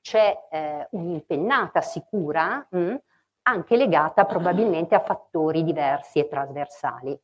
c'è 0.00 0.46
eh, 0.50 0.88
un'impennata 0.90 1.80
sicura 1.80 2.66
mh, 2.70 2.78
mm, 2.78 2.94
anche 3.42 3.76
legata 3.76 4.24
probabilmente 4.24 4.94
a 4.94 5.00
fattori 5.00 5.64
diversi 5.64 6.18
e 6.18 6.28
trasversali. 6.28 7.18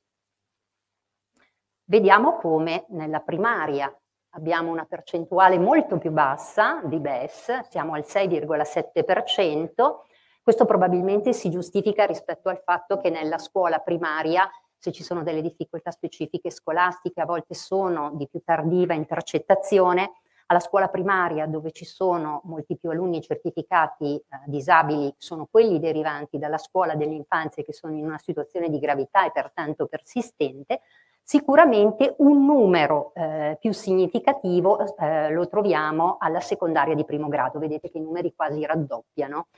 Vediamo 1.84 2.36
come 2.36 2.86
nella 2.88 3.20
primaria 3.20 3.94
abbiamo 4.30 4.70
una 4.70 4.84
percentuale 4.84 5.58
molto 5.58 5.98
più 5.98 6.10
bassa 6.10 6.80
di 6.84 6.98
BES, 6.98 7.68
siamo 7.68 7.94
al 7.94 8.04
6,7%, 8.06 10.00
questo 10.42 10.64
probabilmente 10.64 11.32
si 11.32 11.48
giustifica 11.50 12.04
rispetto 12.04 12.48
al 12.48 12.60
fatto 12.62 12.98
che 12.98 13.08
nella 13.08 13.38
scuola 13.38 13.78
primaria 13.78 14.48
se 14.78 14.92
ci 14.92 15.02
sono 15.02 15.22
delle 15.22 15.42
difficoltà 15.42 15.90
specifiche 15.90 16.50
scolastiche, 16.50 17.20
a 17.20 17.24
volte 17.24 17.54
sono 17.54 18.12
di 18.14 18.28
più 18.28 18.40
tardiva 18.44 18.94
intercettazione, 18.94 20.12
alla 20.46 20.60
scuola 20.60 20.88
primaria 20.88 21.46
dove 21.46 21.72
ci 21.72 21.84
sono 21.84 22.40
molti 22.44 22.76
più 22.76 22.90
alunni 22.90 23.20
certificati 23.20 24.16
eh, 24.16 24.22
disabili 24.46 25.12
sono 25.18 25.46
quelli 25.50 25.80
derivanti 25.80 26.38
dalla 26.38 26.58
scuola 26.58 26.94
dell'infanzia 26.94 27.62
che 27.62 27.72
sono 27.72 27.94
in 27.94 28.04
una 28.04 28.18
situazione 28.18 28.68
di 28.68 28.78
gravità 28.78 29.26
e 29.26 29.32
pertanto 29.32 29.86
persistente, 29.86 30.80
sicuramente 31.22 32.14
un 32.18 32.44
numero 32.44 33.12
eh, 33.14 33.56
più 33.60 33.72
significativo 33.72 34.96
eh, 34.96 35.30
lo 35.30 35.48
troviamo 35.48 36.16
alla 36.20 36.40
secondaria 36.40 36.94
di 36.94 37.04
primo 37.04 37.28
grado, 37.28 37.58
vedete 37.58 37.90
che 37.90 37.98
i 37.98 38.02
numeri 38.02 38.32
quasi 38.34 38.64
raddoppiano. 38.64 39.48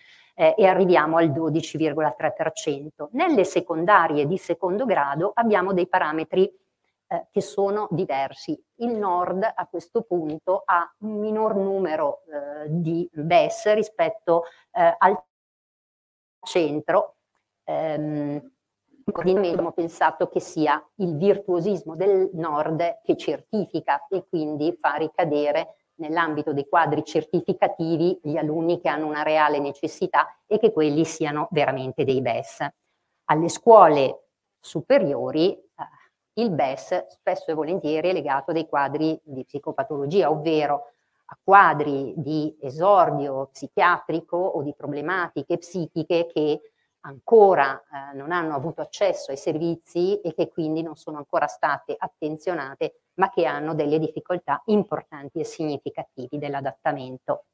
eh, 0.40 0.54
e 0.56 0.66
arriviamo 0.66 1.16
al 1.16 1.30
12,3%. 1.30 3.08
Nelle 3.10 3.44
secondarie 3.44 4.24
di 4.24 4.38
secondo 4.38 4.86
grado 4.86 5.32
abbiamo 5.34 5.72
dei 5.72 5.88
parametri 5.88 6.48
eh, 7.08 7.26
che 7.30 7.40
sono 7.40 7.88
diversi. 7.90 8.60
Il 8.76 8.90
nord 8.96 9.42
a 9.42 9.66
questo 9.66 10.02
punto 10.02 10.62
ha 10.64 10.94
un 10.98 11.18
minor 11.18 11.56
numero 11.56 12.22
eh, 12.26 12.66
di 12.68 13.08
BES 13.12 13.72
rispetto 13.74 14.44
eh, 14.72 14.94
al 14.96 15.20
centro. 16.42 17.16
Ehm, 17.64 18.52
abbiamo 19.14 19.72
pensato 19.72 20.28
che 20.28 20.40
sia 20.40 20.86
il 20.96 21.16
virtuosismo 21.16 21.96
del 21.96 22.30
nord 22.34 23.00
che 23.02 23.16
certifica 23.16 24.06
e 24.08 24.26
quindi 24.28 24.76
fa 24.78 24.94
ricadere 24.94 25.76
nell'ambito 25.98 26.52
dei 26.52 26.68
quadri 26.68 27.04
certificativi 27.04 28.20
gli 28.22 28.36
alunni 28.36 28.80
che 28.80 28.88
hanno 28.88 29.06
una 29.06 29.22
reale 29.22 29.58
necessità 29.58 30.40
e 30.46 30.58
che 30.58 30.72
quelli 30.72 31.04
siano 31.04 31.48
veramente 31.50 32.04
dei 32.04 32.20
BES. 32.20 32.66
Alle 33.30 33.48
scuole 33.48 34.28
superiori 34.60 35.52
eh, 35.52 35.62
il 36.38 36.50
BES 36.50 37.06
spesso 37.08 37.50
e 37.50 37.54
volentieri 37.54 38.10
è 38.10 38.12
legato 38.12 38.50
a 38.50 38.54
dei 38.54 38.68
quadri 38.68 39.18
di 39.22 39.44
psicopatologia, 39.44 40.30
ovvero 40.30 40.92
a 41.26 41.38
quadri 41.42 42.14
di 42.16 42.56
esordio 42.60 43.48
psichiatrico 43.52 44.36
o 44.36 44.62
di 44.62 44.74
problematiche 44.74 45.58
psichiche 45.58 46.26
che 46.32 46.60
ancora 47.00 47.80
eh, 47.80 48.16
non 48.16 48.32
hanno 48.32 48.54
avuto 48.54 48.80
accesso 48.80 49.30
ai 49.30 49.36
servizi 49.36 50.20
e 50.20 50.32
che 50.34 50.48
quindi 50.48 50.82
non 50.82 50.96
sono 50.96 51.18
ancora 51.18 51.46
state 51.46 51.94
attenzionate, 51.98 53.00
ma 53.14 53.30
che 53.30 53.44
hanno 53.44 53.74
delle 53.74 53.98
difficoltà 53.98 54.62
importanti 54.66 55.40
e 55.40 55.44
significativi 55.44 56.38
dell'adattamento. 56.38 57.44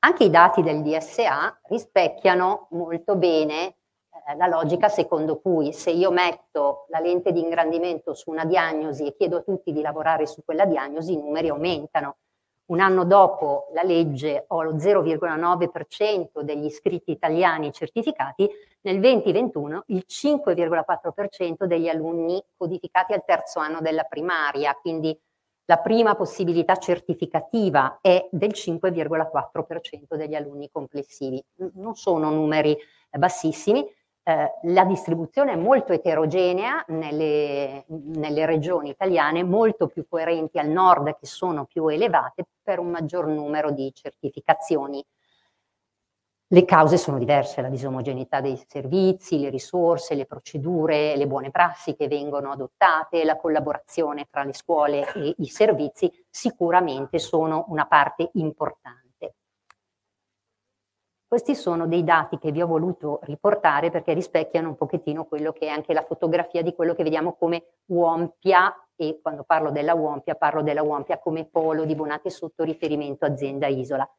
Anche 0.00 0.24
i 0.24 0.30
dati 0.30 0.62
del 0.62 0.82
DSA 0.82 1.60
rispecchiano 1.64 2.68
molto 2.70 3.16
bene 3.16 3.75
la 4.36 4.46
logica 4.46 4.88
secondo 4.88 5.38
cui 5.38 5.72
se 5.72 5.90
io 5.90 6.10
metto 6.10 6.86
la 6.88 6.98
lente 6.98 7.32
di 7.32 7.40
ingrandimento 7.40 8.14
su 8.14 8.30
una 8.30 8.44
diagnosi 8.44 9.06
e 9.06 9.14
chiedo 9.16 9.38
a 9.38 9.42
tutti 9.42 9.72
di 9.72 9.80
lavorare 9.80 10.26
su 10.26 10.42
quella 10.44 10.64
diagnosi, 10.64 11.12
i 11.12 11.20
numeri 11.20 11.48
aumentano. 11.48 12.16
Un 12.66 12.80
anno 12.80 13.04
dopo 13.04 13.68
la 13.74 13.82
legge 13.82 14.44
ho 14.48 14.62
lo 14.62 14.74
0,9% 14.74 16.40
degli 16.40 16.64
iscritti 16.64 17.12
italiani 17.12 17.72
certificati, 17.72 18.50
nel 18.80 18.98
2021 19.00 19.84
il 19.88 20.04
5,4% 20.08 21.64
degli 21.64 21.88
alunni 21.88 22.42
codificati 22.56 23.12
al 23.12 23.24
terzo 23.24 23.60
anno 23.60 23.80
della 23.80 24.02
primaria, 24.02 24.74
quindi 24.74 25.16
la 25.66 25.78
prima 25.78 26.14
possibilità 26.14 26.76
certificativa 26.76 27.98
è 28.00 28.28
del 28.30 28.50
5,4% 28.50 30.14
degli 30.14 30.34
alunni 30.34 30.70
complessivi. 30.70 31.42
Non 31.74 31.94
sono 31.96 32.30
numeri 32.30 32.76
bassissimi, 33.10 33.84
eh, 34.28 34.58
la 34.62 34.84
distribuzione 34.84 35.52
è 35.52 35.56
molto 35.56 35.92
eterogenea 35.92 36.84
nelle, 36.88 37.84
nelle, 37.86 38.44
regioni 38.44 38.88
italiane, 38.88 39.44
molto 39.44 39.86
più 39.86 40.04
coerenti 40.08 40.58
al 40.58 40.66
nord 40.66 41.16
che 41.16 41.26
sono 41.26 41.64
più 41.64 41.86
elevate 41.86 42.44
per 42.60 42.80
un 42.80 42.90
maggior 42.90 43.28
numero 43.28 43.70
di 43.70 43.88
certificazioni. 43.94 45.00
Le 46.48 46.64
cause 46.64 46.96
sono 46.96 47.18
diverse, 47.18 47.62
la 47.62 47.68
disomogeneità 47.68 48.40
dei 48.40 48.60
servizi, 48.66 49.38
le 49.38 49.50
risorse, 49.50 50.16
le 50.16 50.26
procedure, 50.26 51.14
le 51.14 51.28
buone 51.28 51.52
prassi 51.52 51.94
che 51.94 52.08
vengono 52.08 52.50
adottate, 52.50 53.24
la 53.24 53.36
collaborazione 53.36 54.26
tra 54.28 54.42
le 54.42 54.54
scuole 54.54 55.12
e 55.12 55.34
i 55.38 55.46
servizi 55.46 56.10
sicuramente 56.28 57.20
sono 57.20 57.66
una 57.68 57.86
parte 57.86 58.30
importante. 58.32 59.05
Questi 61.36 61.54
sono 61.54 61.86
dei 61.86 62.02
dati 62.02 62.38
che 62.38 62.50
vi 62.50 62.62
ho 62.62 62.66
voluto 62.66 63.18
riportare 63.24 63.90
perché 63.90 64.14
rispecchiano 64.14 64.68
un 64.68 64.74
pochettino 64.74 65.26
quello 65.26 65.52
che 65.52 65.66
è 65.66 65.68
anche 65.68 65.92
la 65.92 66.02
fotografia 66.02 66.62
di 66.62 66.74
quello 66.74 66.94
che 66.94 67.02
vediamo 67.02 67.34
come 67.34 67.62
Uompia 67.90 68.74
e 68.96 69.18
quando 69.20 69.44
parlo 69.44 69.70
della 69.70 69.92
Uompia 69.92 70.34
parlo 70.34 70.62
della 70.62 70.82
Uompia 70.82 71.18
come 71.18 71.44
polo 71.44 71.84
di 71.84 71.94
Bonate 71.94 72.30
sotto 72.30 72.64
riferimento 72.64 73.26
azienda 73.26 73.66
isola. 73.66 74.10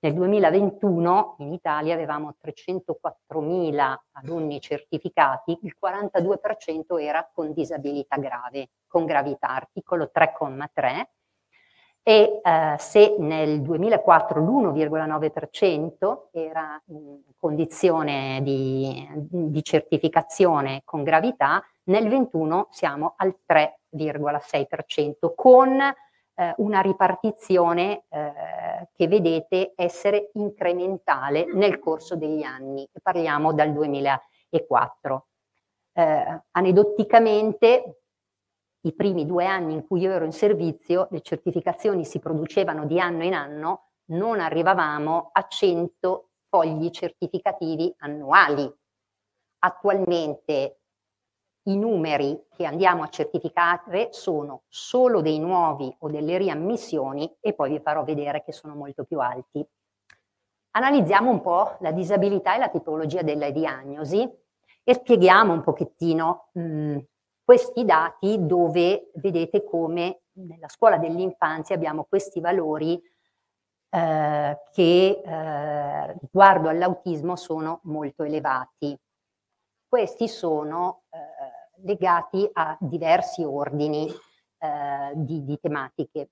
Nel 0.00 0.12
2021 0.14 1.36
in 1.38 1.52
Italia 1.52 1.94
avevamo 1.94 2.34
304.000 2.44 3.94
alunni 4.14 4.60
certificati, 4.60 5.56
il 5.62 5.76
42% 5.80 7.00
era 7.00 7.30
con 7.32 7.52
disabilità 7.52 8.16
grave, 8.16 8.70
con 8.88 9.04
gravità, 9.04 9.50
articolo 9.50 10.10
3,3 10.12 11.04
e 12.08 12.40
eh, 12.40 12.76
se 12.78 13.16
nel 13.18 13.62
2004 13.62 14.40
l'1,9% 14.40 16.28
era 16.30 16.80
in 16.90 17.18
condizione 17.36 18.38
di, 18.44 19.04
di, 19.16 19.60
certificazione 19.64 20.82
con 20.84 21.02
gravità, 21.02 21.60
nel 21.86 22.08
21 22.08 22.68
siamo 22.70 23.14
al 23.16 23.34
3,6% 23.44 25.32
con 25.34 25.80
eh, 25.80 26.54
una 26.58 26.80
ripartizione 26.80 28.04
eh, 28.08 28.88
che 28.92 29.08
vedete 29.08 29.72
essere 29.74 30.30
incrementale 30.34 31.52
nel 31.54 31.80
corso 31.80 32.14
degli 32.14 32.44
anni, 32.44 32.88
parliamo 33.02 33.52
dal 33.52 33.72
2004. 33.72 35.26
Eh, 35.92 36.42
aneddoticamente 36.52 38.02
i 38.86 38.94
primi 38.94 39.26
due 39.26 39.46
anni 39.46 39.74
in 39.74 39.86
cui 39.86 40.00
io 40.00 40.12
ero 40.12 40.24
in 40.24 40.32
servizio, 40.32 41.08
le 41.10 41.20
certificazioni 41.20 42.04
si 42.04 42.20
producevano 42.20 42.86
di 42.86 43.00
anno 43.00 43.24
in 43.24 43.34
anno, 43.34 43.88
non 44.10 44.38
arrivavamo 44.38 45.30
a 45.32 45.46
100 45.46 46.28
fogli 46.48 46.90
certificativi 46.90 47.92
annuali. 47.98 48.72
Attualmente 49.58 50.80
i 51.64 51.76
numeri 51.76 52.46
che 52.54 52.64
andiamo 52.64 53.02
a 53.02 53.08
certificare 53.08 54.10
sono 54.12 54.62
solo 54.68 55.20
dei 55.20 55.40
nuovi 55.40 55.92
o 56.00 56.08
delle 56.08 56.38
riammissioni 56.38 57.38
e 57.40 57.54
poi 57.54 57.70
vi 57.70 57.80
farò 57.80 58.04
vedere 58.04 58.44
che 58.44 58.52
sono 58.52 58.76
molto 58.76 59.02
più 59.02 59.18
alti. 59.18 59.66
Analizziamo 60.70 61.28
un 61.28 61.40
po' 61.40 61.76
la 61.80 61.90
disabilità 61.90 62.54
e 62.54 62.58
la 62.58 62.68
tipologia 62.68 63.22
della 63.22 63.50
diagnosi 63.50 64.30
e 64.84 64.94
spieghiamo 64.94 65.52
un 65.52 65.62
pochettino 65.62 66.50
mh, 66.52 66.60
mm, 66.60 66.98
questi 67.46 67.84
dati 67.84 68.44
dove 68.44 69.12
vedete 69.14 69.62
come 69.62 70.22
nella 70.32 70.68
scuola 70.68 70.98
dell'infanzia 70.98 71.76
abbiamo 71.76 72.02
questi 72.02 72.40
valori 72.40 73.00
eh, 73.88 74.58
che 74.72 75.22
eh, 75.24 76.12
riguardo 76.18 76.68
all'autismo 76.68 77.36
sono 77.36 77.78
molto 77.84 78.24
elevati. 78.24 78.98
Questi 79.86 80.26
sono 80.26 81.04
eh, 81.10 81.84
legati 81.86 82.50
a 82.52 82.76
diversi 82.80 83.44
ordini 83.44 84.08
eh, 84.58 85.12
di, 85.14 85.44
di, 85.44 85.56
tematiche. 85.60 86.30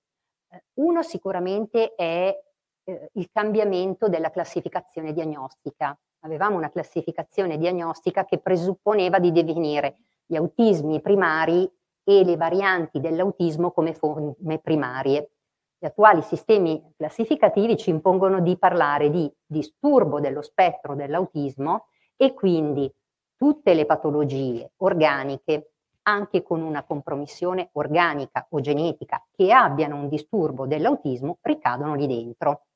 Uno 0.81 1.05
sicuramente 1.05 1.95
è 1.95 2.37
eh, 2.83 3.11
il 3.13 3.31
cambiamento 3.31 4.09
della 4.09 4.31
classificazione 4.31 5.13
diagnostica. 5.13 5.97
Avevamo 6.25 6.57
una 6.57 6.71
classificazione 6.71 7.57
diagnostica 7.57 8.25
che 8.25 8.39
presupponeva 8.39 9.21
di 9.21 9.31
definire 9.31 9.99
gli 10.27 10.37
autismi 10.37 11.01
primari 11.01 11.71
e 12.03 12.25
le 12.25 12.37
varianti 12.37 13.01
dell'autismo 13.01 13.71
come 13.73 13.95
forme 13.95 14.59
primarie. 14.59 15.31
Gli 15.79 15.87
attuali 15.87 16.23
sistemi 16.23 16.83
classificativi 16.97 17.77
ci 17.77 17.91
impongono 17.91 18.41
di 18.41 18.57
parlare 18.57 19.11
di 19.11 19.31
disturbo 19.45 20.21
dello 20.21 20.43
spettro 20.43 20.95
dell'autismo 20.95 21.87
e 22.17 22.33
quindi 22.35 22.93
tutte 23.37 23.75
le 23.75 23.85
patologie 23.85 24.73
organiche, 24.77 25.73
anche 26.03 26.43
con 26.43 26.63
una 26.63 26.85
compromissione 26.85 27.71
organica 27.73 28.47
o 28.51 28.61
genetica, 28.61 29.25
che 29.31 29.53
abbiano 29.53 29.97
un 29.97 30.09
disturbo 30.09 30.67
dell'autismo, 30.67 31.39
ricadono 31.41 31.95
lì 31.95 32.07
dentro. 32.07 32.67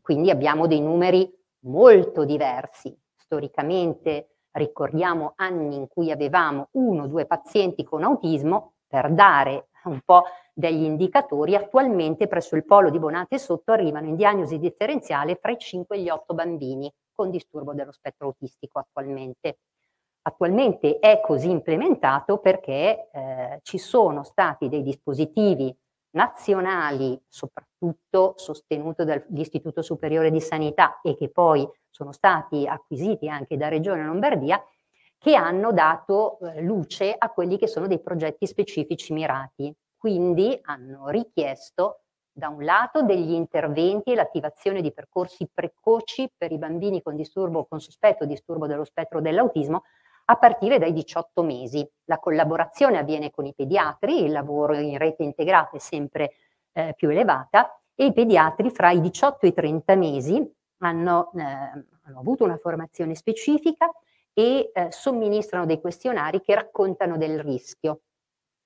Quindi 0.00 0.30
abbiamo 0.30 0.66
dei 0.66 0.80
numeri 0.80 1.32
molto 1.60 2.24
diversi. 2.24 2.96
Storicamente 3.16 4.33
ricordiamo 4.54 5.32
anni 5.36 5.76
in 5.76 5.88
cui 5.88 6.10
avevamo 6.10 6.68
uno 6.72 7.04
o 7.04 7.06
due 7.06 7.26
pazienti 7.26 7.84
con 7.84 8.02
autismo, 8.02 8.72
per 8.86 9.10
dare 9.12 9.68
un 9.84 10.00
po' 10.04 10.24
degli 10.52 10.84
indicatori, 10.84 11.56
attualmente 11.56 12.28
presso 12.28 12.54
il 12.54 12.64
polo 12.64 12.90
di 12.90 12.98
Bonate 12.98 13.38
Sotto 13.38 13.72
arrivano 13.72 14.06
in 14.06 14.16
diagnosi 14.16 14.58
differenziale 14.58 15.34
fra 15.34 15.50
i 15.50 15.58
5 15.58 15.96
e 15.96 16.00
gli 16.00 16.08
8 16.08 16.32
bambini 16.32 16.92
con 17.12 17.30
disturbo 17.30 17.74
dello 17.74 17.92
spettro 17.92 18.26
autistico 18.26 18.78
attualmente. 18.78 19.58
Attualmente 20.22 21.00
è 21.00 21.20
così 21.20 21.50
implementato 21.50 22.38
perché 22.38 23.10
eh, 23.12 23.58
ci 23.62 23.78
sono 23.78 24.22
stati 24.22 24.68
dei 24.68 24.82
dispositivi 24.82 25.76
nazionali, 26.10 27.20
soprattutto 27.78 28.34
sostenuto 28.36 29.04
dall'Istituto 29.04 29.82
Superiore 29.82 30.30
di 30.30 30.40
Sanità 30.40 31.00
e 31.02 31.14
che 31.14 31.28
poi 31.28 31.68
sono 31.90 32.12
stati 32.12 32.66
acquisiti 32.66 33.28
anche 33.28 33.56
da 33.56 33.68
Regione 33.68 34.04
Lombardia, 34.04 34.62
che 35.18 35.34
hanno 35.34 35.72
dato 35.72 36.38
eh, 36.40 36.60
luce 36.62 37.14
a 37.16 37.30
quelli 37.30 37.56
che 37.56 37.66
sono 37.66 37.86
dei 37.86 38.00
progetti 38.00 38.46
specifici 38.46 39.12
mirati. 39.12 39.74
Quindi 39.96 40.58
hanno 40.62 41.08
richiesto 41.08 42.00
da 42.30 42.48
un 42.48 42.64
lato 42.64 43.02
degli 43.02 43.32
interventi 43.32 44.12
e 44.12 44.16
l'attivazione 44.16 44.82
di 44.82 44.92
percorsi 44.92 45.48
precoci 45.52 46.30
per 46.36 46.50
i 46.52 46.58
bambini 46.58 47.00
con 47.00 47.14
disturbo 47.14 47.64
con 47.64 47.80
sospetto 47.80 48.26
disturbo 48.26 48.66
dello 48.66 48.84
spettro 48.84 49.20
dell'autismo 49.20 49.84
a 50.26 50.36
partire 50.36 50.78
dai 50.78 50.92
18 50.92 51.42
mesi. 51.42 51.88
La 52.04 52.18
collaborazione 52.18 52.98
avviene 52.98 53.30
con 53.30 53.46
i 53.46 53.54
pediatri, 53.54 54.24
il 54.24 54.32
lavoro 54.32 54.74
in 54.74 54.98
rete 54.98 55.22
integrata 55.22 55.76
è 55.76 55.78
sempre 55.78 56.32
eh, 56.74 56.92
più 56.94 57.08
elevata 57.08 57.80
e 57.94 58.06
i 58.06 58.12
pediatri 58.12 58.70
fra 58.70 58.90
i 58.90 59.00
18 59.00 59.46
e 59.46 59.48
i 59.48 59.54
30 59.54 59.94
mesi 59.94 60.54
hanno, 60.78 61.32
eh, 61.34 61.42
hanno 61.42 62.18
avuto 62.18 62.44
una 62.44 62.56
formazione 62.56 63.14
specifica 63.14 63.90
e 64.32 64.70
eh, 64.74 64.88
somministrano 64.90 65.64
dei 65.64 65.80
questionari 65.80 66.42
che 66.42 66.54
raccontano 66.54 67.16
del 67.16 67.40
rischio. 67.40 68.00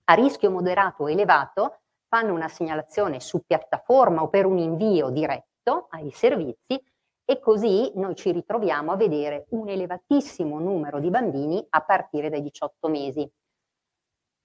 A 0.04 0.14
rischio 0.14 0.50
moderato 0.50 1.04
o 1.04 1.10
elevato 1.10 1.80
fanno 2.08 2.32
una 2.32 2.48
segnalazione 2.48 3.20
su 3.20 3.44
piattaforma 3.46 4.22
o 4.22 4.28
per 4.28 4.46
un 4.46 4.56
invio 4.56 5.10
diretto 5.10 5.88
ai 5.90 6.10
servizi 6.10 6.82
e 7.30 7.40
così 7.40 7.92
noi 7.96 8.14
ci 8.14 8.32
ritroviamo 8.32 8.90
a 8.90 8.96
vedere 8.96 9.44
un 9.50 9.68
elevatissimo 9.68 10.58
numero 10.58 10.98
di 10.98 11.10
bambini 11.10 11.64
a 11.68 11.82
partire 11.82 12.30
dai 12.30 12.40
18 12.40 12.88
mesi. 12.88 13.30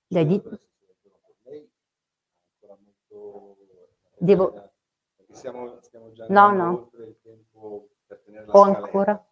Di... 0.05 0.41
Devo... 4.23 4.71
Stiamo, 5.31 5.81
stiamo 5.81 6.13
già 6.13 6.27
no, 6.29 6.51
no. 6.51 6.89
il 6.93 7.17
tempo 7.21 7.89
per 8.07 8.21
tenere 8.23 8.45
la 8.45 8.53
Ho 8.53 8.61
ancora, 8.61 9.25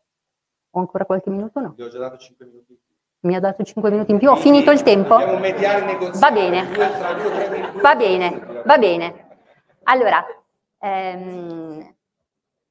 ho 0.69 0.79
ancora 0.79 1.05
qualche 1.05 1.29
minuto? 1.29 1.61
No. 1.61 1.73
Vi 1.77 1.83
ho 1.83 1.87
già 1.87 1.99
dato 1.99 2.17
5 2.17 2.45
minuti 2.45 2.77
mi 3.21 3.35
ha 3.35 3.39
dato 3.39 3.63
5 3.63 3.91
minuti 3.91 4.11
in 4.11 4.17
più, 4.17 4.31
ho 4.31 4.35
finito 4.35 4.71
il 4.71 4.81
tempo? 4.81 5.15
Va 5.15 6.31
bene, 6.31 6.67
va 7.79 7.95
bene, 7.95 8.63
va 8.65 8.77
bene. 8.79 9.27
Allora, 9.83 10.25
ehm, 10.79 11.95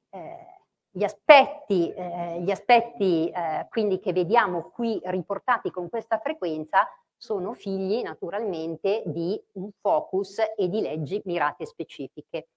eh, 0.09 0.47
gli 0.91 1.03
aspetti, 1.03 1.93
eh, 1.93 2.41
gli 2.41 2.51
aspetti 2.51 3.29
eh, 3.29 3.65
quindi 3.69 3.99
che 3.99 4.11
vediamo 4.11 4.69
qui 4.71 4.99
riportati 5.05 5.71
con 5.71 5.89
questa 5.89 6.19
frequenza 6.19 6.85
sono 7.21 7.53
figli 7.53 8.01
naturalmente 8.01 9.03
di 9.05 9.39
un 9.53 9.69
focus 9.79 10.39
e 10.57 10.67
di 10.67 10.81
leggi 10.81 11.21
mirate 11.25 11.67
specifiche. 11.67 12.47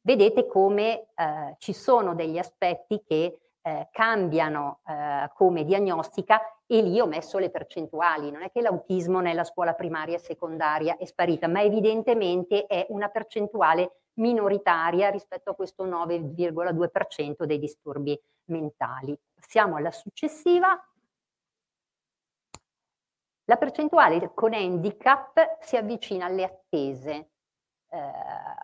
Vedete 0.00 0.46
come 0.46 1.08
eh, 1.16 1.56
ci 1.58 1.72
sono 1.72 2.14
degli 2.14 2.38
aspetti 2.38 3.02
che 3.04 3.40
eh, 3.60 3.88
cambiano 3.90 4.78
eh, 4.86 5.28
come 5.34 5.64
diagnostica 5.64 6.40
e 6.66 6.82
lì 6.82 7.00
ho 7.00 7.06
messo 7.06 7.38
le 7.38 7.50
percentuali. 7.50 8.30
Non 8.30 8.42
è 8.42 8.52
che 8.52 8.60
l'autismo 8.60 9.18
nella 9.18 9.42
scuola 9.42 9.74
primaria 9.74 10.14
e 10.14 10.20
secondaria 10.20 10.96
è 10.98 11.04
sparita, 11.04 11.48
ma 11.48 11.62
evidentemente 11.62 12.66
è 12.66 12.86
una 12.90 13.08
percentuale 13.08 14.02
minoritaria 14.14 15.10
rispetto 15.10 15.50
a 15.50 15.54
questo 15.56 15.84
9,2% 15.84 17.42
dei 17.42 17.58
disturbi 17.58 18.16
mentali. 18.46 19.18
Passiamo 19.34 19.76
alla 19.76 19.90
successiva. 19.90 20.80
La 23.44 23.56
percentuale 23.56 24.32
con 24.34 24.54
handicap 24.54 25.58
si 25.60 25.76
avvicina 25.76 26.26
alle 26.26 26.44
attese 26.44 27.32
eh, 27.92 27.98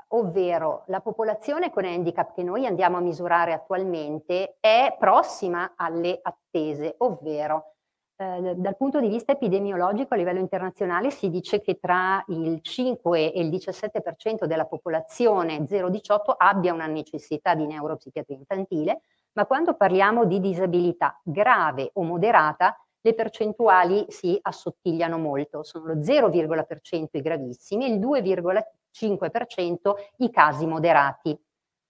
ovvero 0.08 0.84
la 0.86 1.00
popolazione 1.00 1.70
con 1.70 1.84
handicap 1.84 2.32
che 2.32 2.42
noi 2.42 2.64
andiamo 2.64 2.96
a 2.96 3.00
misurare 3.00 3.52
attualmente 3.52 4.56
è 4.58 4.96
prossima 4.98 5.74
alle 5.76 6.18
attese, 6.22 6.94
ovvero 6.98 7.74
eh, 8.16 8.54
dal 8.56 8.76
punto 8.76 9.00
di 9.00 9.08
vista 9.08 9.32
epidemiologico 9.32 10.14
a 10.14 10.16
livello 10.16 10.38
internazionale 10.38 11.10
si 11.10 11.28
dice 11.28 11.60
che 11.60 11.78
tra 11.78 12.24
il 12.28 12.62
5 12.62 13.32
e 13.32 13.40
il 13.40 13.50
17% 13.50 14.46
della 14.46 14.64
popolazione 14.64 15.58
0-18 15.58 16.34
abbia 16.38 16.72
una 16.72 16.86
necessità 16.86 17.54
di 17.54 17.66
neuropsichiatria 17.66 18.38
infantile, 18.38 19.02
ma 19.32 19.44
quando 19.44 19.76
parliamo 19.76 20.24
di 20.24 20.40
disabilità 20.40 21.20
grave 21.22 21.90
o 21.92 22.02
moderata 22.02 22.74
le 23.00 23.14
percentuali 23.14 24.06
si 24.08 24.38
assottigliano 24.40 25.18
molto, 25.18 25.62
sono 25.62 25.86
lo 25.86 25.94
0,% 25.94 27.06
i 27.12 27.20
gravissimi 27.20 27.84
e 27.84 27.94
il 27.94 27.98
2,5% 28.00 28.62
5% 28.98 29.94
i 30.18 30.30
casi 30.30 30.66
moderati. 30.66 31.38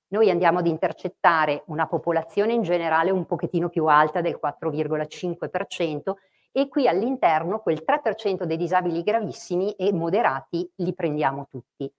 Noi 0.08 0.30
andiamo 0.30 0.58
ad 0.58 0.66
intercettare 0.66 1.64
una 1.66 1.86
popolazione 1.86 2.54
in 2.54 2.62
generale 2.62 3.10
un 3.10 3.26
pochettino 3.26 3.68
più 3.68 3.86
alta 3.86 4.20
del 4.20 4.38
4,5% 4.42 6.14
e 6.50 6.68
qui 6.68 6.88
all'interno 6.88 7.60
quel 7.60 7.82
3% 7.86 8.44
dei 8.44 8.56
disabili 8.56 9.02
gravissimi 9.02 9.72
e 9.72 9.92
moderati 9.92 10.68
li 10.76 10.94
prendiamo 10.94 11.46
tutti. 11.50 11.90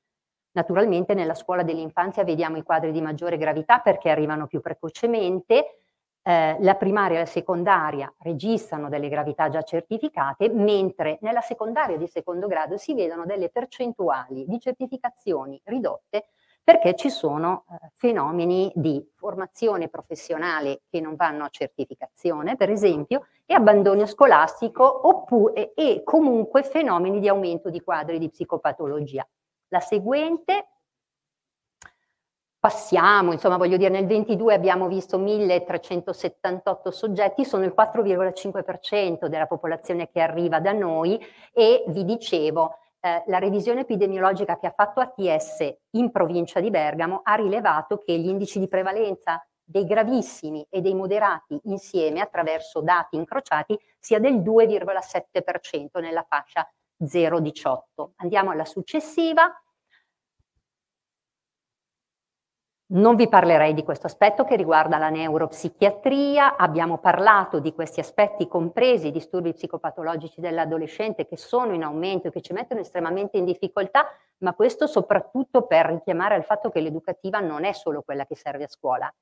Naturalmente 0.52 1.14
nella 1.14 1.36
scuola 1.36 1.62
dell'infanzia 1.62 2.24
vediamo 2.24 2.58
i 2.58 2.64
quadri 2.64 2.92
di 2.92 3.02
maggiore 3.02 3.38
gravità 3.38 3.80
perché 3.80 4.10
arrivano 4.10 4.48
più 4.48 4.60
precocemente, 4.60 5.79
eh, 6.30 6.58
la 6.60 6.76
primaria 6.76 7.18
e 7.18 7.20
la 7.22 7.26
secondaria 7.26 8.14
registrano 8.20 8.88
delle 8.88 9.10
gravità 9.10 9.50
già 9.50 9.64
certificate, 9.64 10.48
mentre 10.50 11.18
nella 11.22 11.42
secondaria 11.42 11.98
di 11.98 12.06
secondo 12.06 12.46
grado 12.46 12.78
si 12.78 12.94
vedono 12.94 13.26
delle 13.26 13.50
percentuali 13.50 14.46
di 14.46 14.60
certificazioni 14.60 15.60
ridotte 15.64 16.28
perché 16.64 16.94
ci 16.94 17.10
sono 17.10 17.66
eh, 17.72 17.90
fenomeni 17.96 18.72
di 18.76 19.04
formazione 19.16 19.88
professionale 19.88 20.82
che 20.88 21.02
non 21.02 21.16
vanno 21.16 21.46
a 21.46 21.50
certificazione, 21.50 22.56
per 22.56 22.70
esempio, 22.70 23.26
e 23.48 23.56
abbandono 23.56 24.06
scolastico 24.06 25.08
oppure, 25.08 25.74
e 25.74 26.04
comunque 26.04 26.62
fenomeni 26.62 27.20
di 27.20 27.28
aumento 27.28 27.72
di 27.72 27.82
quadri 27.82 28.20
di 28.20 28.30
psicopatologia. 28.30 29.28
La 29.70 29.80
seguente 29.80 30.68
passiamo, 32.60 33.32
insomma 33.32 33.58
voglio 33.58 33.78
dire 33.78 33.90
nel 33.90 34.06
22 34.06 34.54
abbiamo 34.54 34.88
visto 34.88 35.18
1378 35.18 36.92
soggetti, 36.92 37.46
sono 37.46 37.64
il 37.64 37.74
4,5% 37.76 39.28
della 39.28 39.48
popolazione 39.48 40.10
che 40.10 40.20
arriva 40.20 40.60
da 40.60 40.74
noi 40.74 41.20
e 41.54 41.84
vi 41.88 42.04
dicevo 42.04 42.76
eh, 43.00 43.24
la 43.28 43.38
revisione 43.38 43.82
epidemiologica 43.82 44.58
che 44.58 44.68
ha 44.68 44.74
fatto 44.76 45.00
ATS 45.00 45.74
in 45.92 46.12
provincia 46.12 46.60
di 46.60 46.70
Bergamo 46.70 47.22
ha 47.24 47.36
rilevato 47.36 48.00
che 48.00 48.18
gli 48.18 48.28
indici 48.28 48.60
di 48.60 48.68
prevalenza 48.68 49.42
dei 49.64 49.86
gravissimi 49.86 50.66
e 50.70 50.82
dei 50.82 50.96
moderati 50.96 51.58
insieme 51.66 52.20
attraverso 52.20 52.82
dati 52.82 53.16
incrociati 53.16 53.80
sia 54.00 54.20
del 54.20 54.40
2,7% 54.40 56.02
nella 56.02 56.26
fascia 56.28 56.68
0,18. 57.02 58.10
Andiamo 58.18 58.52
alla 58.52 58.66
successiva. 58.66 59.50
Non 62.92 63.16
vi 63.16 63.30
parlerei 63.30 63.76
di 63.76 63.84
questo 63.84 64.08
aspetto 64.08 64.44
che 64.46 64.56
riguarda 64.56 64.98
la 64.98 65.10
neuropsichiatria, 65.10 66.58
abbiamo 66.58 66.98
parlato 66.98 67.60
di 67.60 67.72
questi 67.72 68.00
aspetti 68.00 68.48
compresi, 68.48 69.08
i 69.08 69.12
disturbi 69.12 69.54
psicopatologici 69.54 70.42
dell'adolescente 70.42 71.28
che 71.28 71.38
sono 71.38 71.74
in 71.74 71.84
aumento 71.84 72.28
e 72.28 72.32
che 72.32 72.42
ci 72.42 72.52
mettono 72.52 72.80
estremamente 72.80 73.38
in 73.38 73.46
difficoltà, 73.46 74.08
ma 74.40 74.56
questo 74.56 74.88
soprattutto 74.88 75.68
per 75.68 75.86
richiamare 75.86 76.34
al 76.34 76.44
fatto 76.44 76.72
che 76.72 76.82
l'educativa 76.82 77.40
non 77.40 77.64
è 77.64 77.74
solo 77.74 78.02
quella 78.02 78.26
che 78.26 78.36
serve 78.36 78.64
a 78.64 78.70
scuola, 78.70 79.14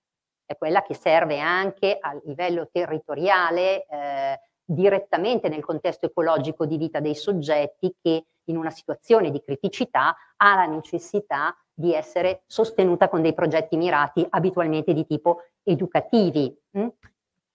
è 0.45 0.55
quella 0.55 0.81
che 0.81 0.93
serve 0.93 1.37
anche 1.41 1.97
a 1.99 2.17
livello 2.23 2.69
territoriale, 2.71 3.85
eh, 3.85 4.39
direttamente 4.63 5.49
nel 5.49 5.65
contesto 5.65 6.05
ecologico 6.05 6.65
di 6.65 6.77
vita 6.77 7.01
dei 7.01 7.15
soggetti 7.15 7.93
che 8.01 8.27
in 8.45 8.55
una 8.55 8.69
situazione 8.69 9.29
di 9.29 9.41
criticità 9.41 10.15
ha 10.37 10.55
la 10.55 10.67
necessità 10.67 11.53
di 11.79 11.93
essere 11.93 12.41
sostenuta 12.47 13.07
con 13.07 13.21
dei 13.21 13.35
progetti 13.35 13.77
mirati 13.77 14.25
abitualmente 14.27 14.93
di 14.93 15.05
tipo 15.05 15.43
educativi. 15.61 16.51
Mm? 16.75 16.87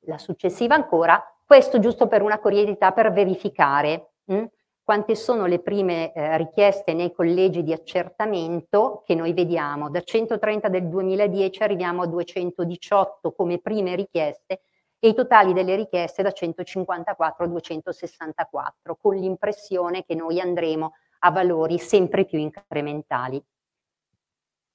La 0.06 0.18
successiva 0.18 0.76
ancora, 0.76 1.20
questo 1.44 1.80
giusto 1.80 2.06
per 2.06 2.22
una 2.22 2.38
curiosità 2.38 2.92
per 2.92 3.10
verificare 3.12 4.10
mm? 4.32 4.44
quante 4.84 5.16
sono 5.16 5.46
le 5.46 5.58
prime 5.58 6.12
eh, 6.12 6.36
richieste 6.36 6.94
nei 6.94 7.12
collegi 7.12 7.64
di 7.64 7.72
accertamento 7.72 9.02
che 9.04 9.16
noi 9.16 9.32
vediamo. 9.32 9.90
Da 9.90 10.02
130 10.02 10.68
del 10.68 10.88
2010 10.88 11.62
arriviamo 11.64 12.02
a 12.02 12.06
218 12.06 13.32
come 13.32 13.58
prime 13.58 13.96
richieste 13.96 14.60
e 15.00 15.08
i 15.08 15.14
totali 15.14 15.52
delle 15.52 15.74
richieste 15.74 16.22
da 16.22 16.30
154 16.30 17.44
a 17.44 17.48
264, 17.48 18.96
con 19.00 19.16
l'impressione 19.16 20.04
che 20.04 20.14
noi 20.14 20.38
andremo 20.38 20.94
a 21.24 21.30
valori 21.32 21.78
sempre 21.78 22.24
più 22.24 22.38
incrementali 22.38 23.42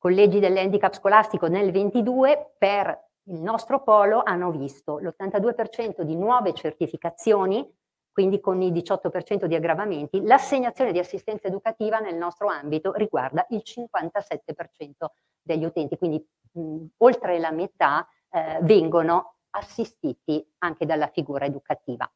collegi 0.08 0.40
dell'handicap 0.40 0.94
scolastico 0.94 1.48
nel 1.48 1.70
22 1.70 2.54
per 2.58 3.08
il 3.26 3.42
nostro 3.42 3.84
polo 3.84 4.22
hanno 4.24 4.52
visto 4.52 5.00
l'82% 5.00 6.04
di 6.04 6.16
nuove 6.16 6.54
certificazioni, 6.54 7.70
quindi 8.10 8.40
con 8.40 8.62
il 8.62 8.72
18% 8.72 9.44
di 9.44 9.56
aggravamenti, 9.56 10.22
l'assegnazione 10.22 10.94
di 10.94 11.00
assistenza 11.00 11.48
educativa 11.50 12.00
nel 12.00 12.16
nostro 12.16 12.48
ambito 12.48 12.94
riguarda 12.94 13.46
il 13.50 13.64
57% 13.66 15.08
degli 15.42 15.66
utenti, 15.66 15.98
quindi 15.98 16.26
mh, 16.54 16.86
oltre 17.00 17.38
la 17.38 17.52
metà 17.52 18.08
eh, 18.30 18.60
vengono 18.62 19.40
assistiti 19.50 20.42
anche 20.60 20.86
dalla 20.86 21.08
figura 21.08 21.44
educativa. 21.44 22.10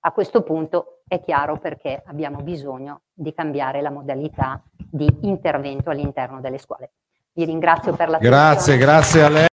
A 0.00 0.12
questo 0.12 0.42
punto 0.42 1.00
è 1.08 1.18
chiaro 1.22 1.58
perché 1.58 2.02
abbiamo 2.04 2.42
bisogno 2.42 3.04
di 3.10 3.32
cambiare 3.32 3.80
la 3.80 3.90
modalità 3.90 4.62
di 4.76 5.08
intervento 5.22 5.88
all'interno 5.88 6.42
delle 6.42 6.58
scuole. 6.58 6.92
Vi 7.36 7.44
ringrazio 7.44 7.92
per 7.92 8.08
la 8.08 8.16
Grazie, 8.16 8.78
grazie 8.78 9.22
a 9.22 9.28
lei. 9.28 9.46